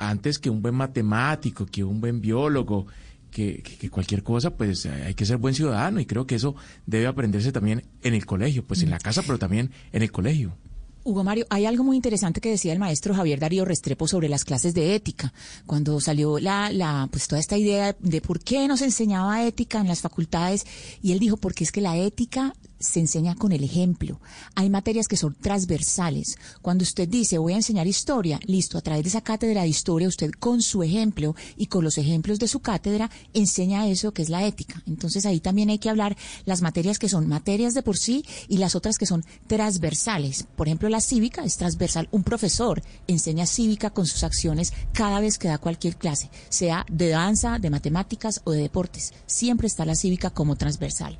antes 0.00 0.38
que 0.40 0.50
un 0.50 0.60
buen 0.62 0.74
matemático, 0.74 1.66
que 1.66 1.84
un 1.84 2.00
buen 2.00 2.20
biólogo, 2.20 2.86
que, 3.30 3.62
que- 3.62 3.76
que 3.76 3.90
cualquier 3.90 4.24
cosa, 4.24 4.50
pues 4.50 4.84
eh, 4.86 4.90
hay 5.06 5.14
que 5.14 5.24
ser 5.24 5.36
buen 5.36 5.54
ciudadano 5.54 6.00
y 6.00 6.06
creo 6.06 6.26
que 6.26 6.34
eso 6.34 6.56
debe 6.86 7.06
aprenderse 7.06 7.52
también 7.52 7.84
en 8.02 8.14
el 8.14 8.26
colegio, 8.26 8.64
pues 8.64 8.82
en 8.82 8.90
la 8.90 8.98
casa, 8.98 9.22
pero 9.22 9.38
también 9.38 9.70
en 9.92 10.02
el 10.02 10.10
colegio. 10.10 10.56
Hugo 11.02 11.24
Mario, 11.24 11.46
hay 11.48 11.64
algo 11.64 11.82
muy 11.82 11.96
interesante 11.96 12.40
que 12.42 12.50
decía 12.50 12.72
el 12.74 12.78
maestro 12.78 13.14
Javier 13.14 13.38
Darío 13.40 13.64
Restrepo 13.64 14.06
sobre 14.06 14.28
las 14.28 14.44
clases 14.44 14.74
de 14.74 14.94
ética. 14.94 15.32
Cuando 15.64 15.98
salió 16.00 16.38
la, 16.38 16.70
la, 16.72 17.08
pues 17.10 17.26
toda 17.26 17.40
esta 17.40 17.56
idea 17.56 17.96
de 18.00 18.20
por 18.20 18.40
qué 18.40 18.68
nos 18.68 18.82
enseñaba 18.82 19.42
ética 19.46 19.80
en 19.80 19.86
las 19.88 20.00
facultades, 20.02 20.66
y 21.00 21.12
él 21.12 21.18
dijo, 21.18 21.36
porque 21.38 21.64
es 21.64 21.72
que 21.72 21.80
la 21.80 21.96
ética 21.96 22.52
se 22.80 22.98
enseña 22.98 23.36
con 23.36 23.52
el 23.52 23.62
ejemplo. 23.62 24.20
Hay 24.54 24.70
materias 24.70 25.06
que 25.06 25.16
son 25.16 25.34
transversales. 25.34 26.36
Cuando 26.62 26.82
usted 26.82 27.08
dice, 27.08 27.38
voy 27.38 27.52
a 27.52 27.56
enseñar 27.56 27.86
historia, 27.86 28.40
listo, 28.46 28.78
a 28.78 28.80
través 28.80 29.04
de 29.04 29.10
esa 29.10 29.20
cátedra 29.20 29.62
de 29.62 29.68
historia, 29.68 30.08
usted 30.08 30.30
con 30.32 30.62
su 30.62 30.82
ejemplo 30.82 31.36
y 31.56 31.66
con 31.66 31.84
los 31.84 31.98
ejemplos 31.98 32.38
de 32.38 32.48
su 32.48 32.60
cátedra 32.60 33.10
enseña 33.34 33.86
eso 33.86 34.12
que 34.12 34.22
es 34.22 34.30
la 34.30 34.44
ética. 34.44 34.82
Entonces 34.86 35.26
ahí 35.26 35.40
también 35.40 35.70
hay 35.70 35.78
que 35.78 35.90
hablar 35.90 36.16
las 36.46 36.62
materias 36.62 36.98
que 36.98 37.08
son 37.08 37.28
materias 37.28 37.74
de 37.74 37.82
por 37.82 37.96
sí 37.96 38.24
y 38.48 38.56
las 38.56 38.74
otras 38.74 38.98
que 38.98 39.06
son 39.06 39.24
transversales. 39.46 40.46
Por 40.56 40.66
ejemplo, 40.66 40.88
la 40.88 41.00
cívica 41.00 41.44
es 41.44 41.56
transversal. 41.56 42.08
Un 42.10 42.24
profesor 42.24 42.82
enseña 43.06 43.46
cívica 43.46 43.90
con 43.90 44.06
sus 44.06 44.24
acciones 44.24 44.72
cada 44.92 45.20
vez 45.20 45.38
que 45.38 45.48
da 45.48 45.58
cualquier 45.58 45.96
clase, 45.96 46.30
sea 46.48 46.86
de 46.90 47.08
danza, 47.08 47.58
de 47.58 47.70
matemáticas 47.70 48.40
o 48.44 48.52
de 48.52 48.62
deportes. 48.62 49.12
Siempre 49.26 49.66
está 49.66 49.84
la 49.84 49.94
cívica 49.94 50.30
como 50.30 50.56
transversal. 50.56 51.18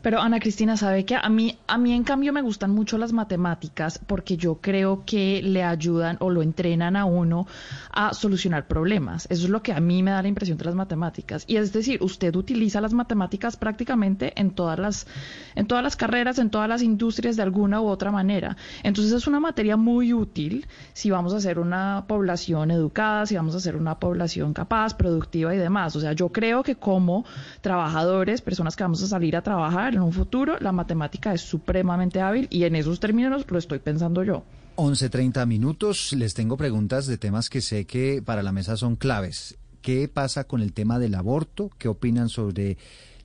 Pero 0.00 0.20
Ana 0.20 0.40
Cristina 0.40 0.76
sabe 0.76 1.04
que 1.04 1.16
a 1.16 1.28
mí, 1.28 1.58
a 1.66 1.76
mí 1.76 1.92
en 1.92 2.04
cambio 2.04 2.32
me 2.32 2.42
gustan 2.42 2.70
mucho 2.70 2.96
las 2.98 3.12
matemáticas 3.12 4.00
porque 4.06 4.36
yo 4.36 4.56
creo 4.60 5.02
que 5.04 5.42
le 5.42 5.62
ayudan 5.62 6.16
o 6.20 6.30
lo 6.30 6.42
entrenan 6.42 6.96
a 6.96 7.04
uno 7.04 7.46
a 7.92 8.14
solucionar 8.14 8.66
problemas. 8.66 9.26
Eso 9.30 9.44
es 9.44 9.50
lo 9.50 9.62
que 9.62 9.72
a 9.72 9.80
mí 9.80 10.02
me 10.02 10.12
da 10.12 10.22
la 10.22 10.28
impresión 10.28 10.56
de 10.56 10.64
las 10.64 10.74
matemáticas. 10.74 11.44
Y 11.46 11.56
es 11.56 11.72
decir, 11.72 12.02
usted 12.02 12.34
utiliza 12.36 12.80
las 12.80 12.92
matemáticas 12.92 13.56
prácticamente 13.56 14.32
en 14.40 14.52
todas 14.52 14.78
las, 14.78 15.06
en 15.54 15.66
todas 15.66 15.84
las 15.84 15.96
carreras, 15.96 16.38
en 16.38 16.50
todas 16.50 16.68
las 16.68 16.82
industrias 16.82 17.36
de 17.36 17.42
alguna 17.42 17.80
u 17.80 17.86
otra 17.86 18.10
manera. 18.10 18.56
Entonces 18.82 19.12
es 19.12 19.26
una 19.26 19.40
materia 19.40 19.76
muy 19.76 20.12
útil 20.12 20.66
si 20.92 21.10
vamos 21.10 21.34
a 21.34 21.40
ser 21.40 21.58
una 21.58 22.04
población 22.06 22.70
educada, 22.70 23.26
si 23.26 23.36
vamos 23.36 23.54
a 23.54 23.60
ser 23.60 23.76
una 23.76 23.98
población 23.98 24.52
capaz, 24.54 24.94
productiva 24.94 25.54
y 25.54 25.58
demás. 25.58 25.96
O 25.96 26.00
sea, 26.00 26.12
yo 26.12 26.30
creo 26.30 26.62
que 26.62 26.76
como 26.76 27.24
trabajadores, 27.60 28.40
personas 28.40 28.76
que 28.76 28.84
vamos 28.84 29.02
a 29.02 29.06
salir 29.06 29.36
a 29.36 29.42
trabajar 29.42 29.81
en 29.88 30.00
un 30.00 30.12
futuro, 30.12 30.58
la 30.60 30.72
matemática 30.72 31.32
es 31.34 31.40
supremamente 31.40 32.20
hábil 32.20 32.46
y 32.50 32.64
en 32.64 32.76
esos 32.76 33.00
términos 33.00 33.44
lo 33.48 33.58
estoy 33.58 33.78
pensando 33.78 34.22
yo. 34.22 34.44
11.30 34.76 35.46
minutos. 35.46 36.12
Les 36.12 36.34
tengo 36.34 36.56
preguntas 36.56 37.06
de 37.06 37.18
temas 37.18 37.50
que 37.50 37.60
sé 37.60 37.84
que 37.84 38.22
para 38.22 38.42
la 38.42 38.52
mesa 38.52 38.76
son 38.76 38.96
claves. 38.96 39.56
¿Qué 39.82 40.08
pasa 40.08 40.44
con 40.44 40.60
el 40.60 40.72
tema 40.72 40.98
del 40.98 41.14
aborto? 41.14 41.70
¿Qué 41.78 41.88
opinan 41.88 42.28
sobre 42.28 42.78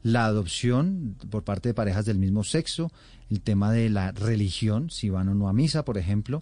la 0.03 0.25
adopción 0.25 1.15
por 1.29 1.43
parte 1.43 1.69
de 1.69 1.73
parejas 1.73 2.05
del 2.05 2.17
mismo 2.17 2.43
sexo? 2.43 2.91
El 3.29 3.41
tema 3.41 3.71
de 3.71 3.89
la 3.89 4.11
religión, 4.11 4.89
si 4.89 5.09
van 5.09 5.29
o 5.29 5.35
no 5.35 5.47
a 5.47 5.53
misa, 5.53 5.85
por 5.85 5.97
ejemplo. 5.97 6.41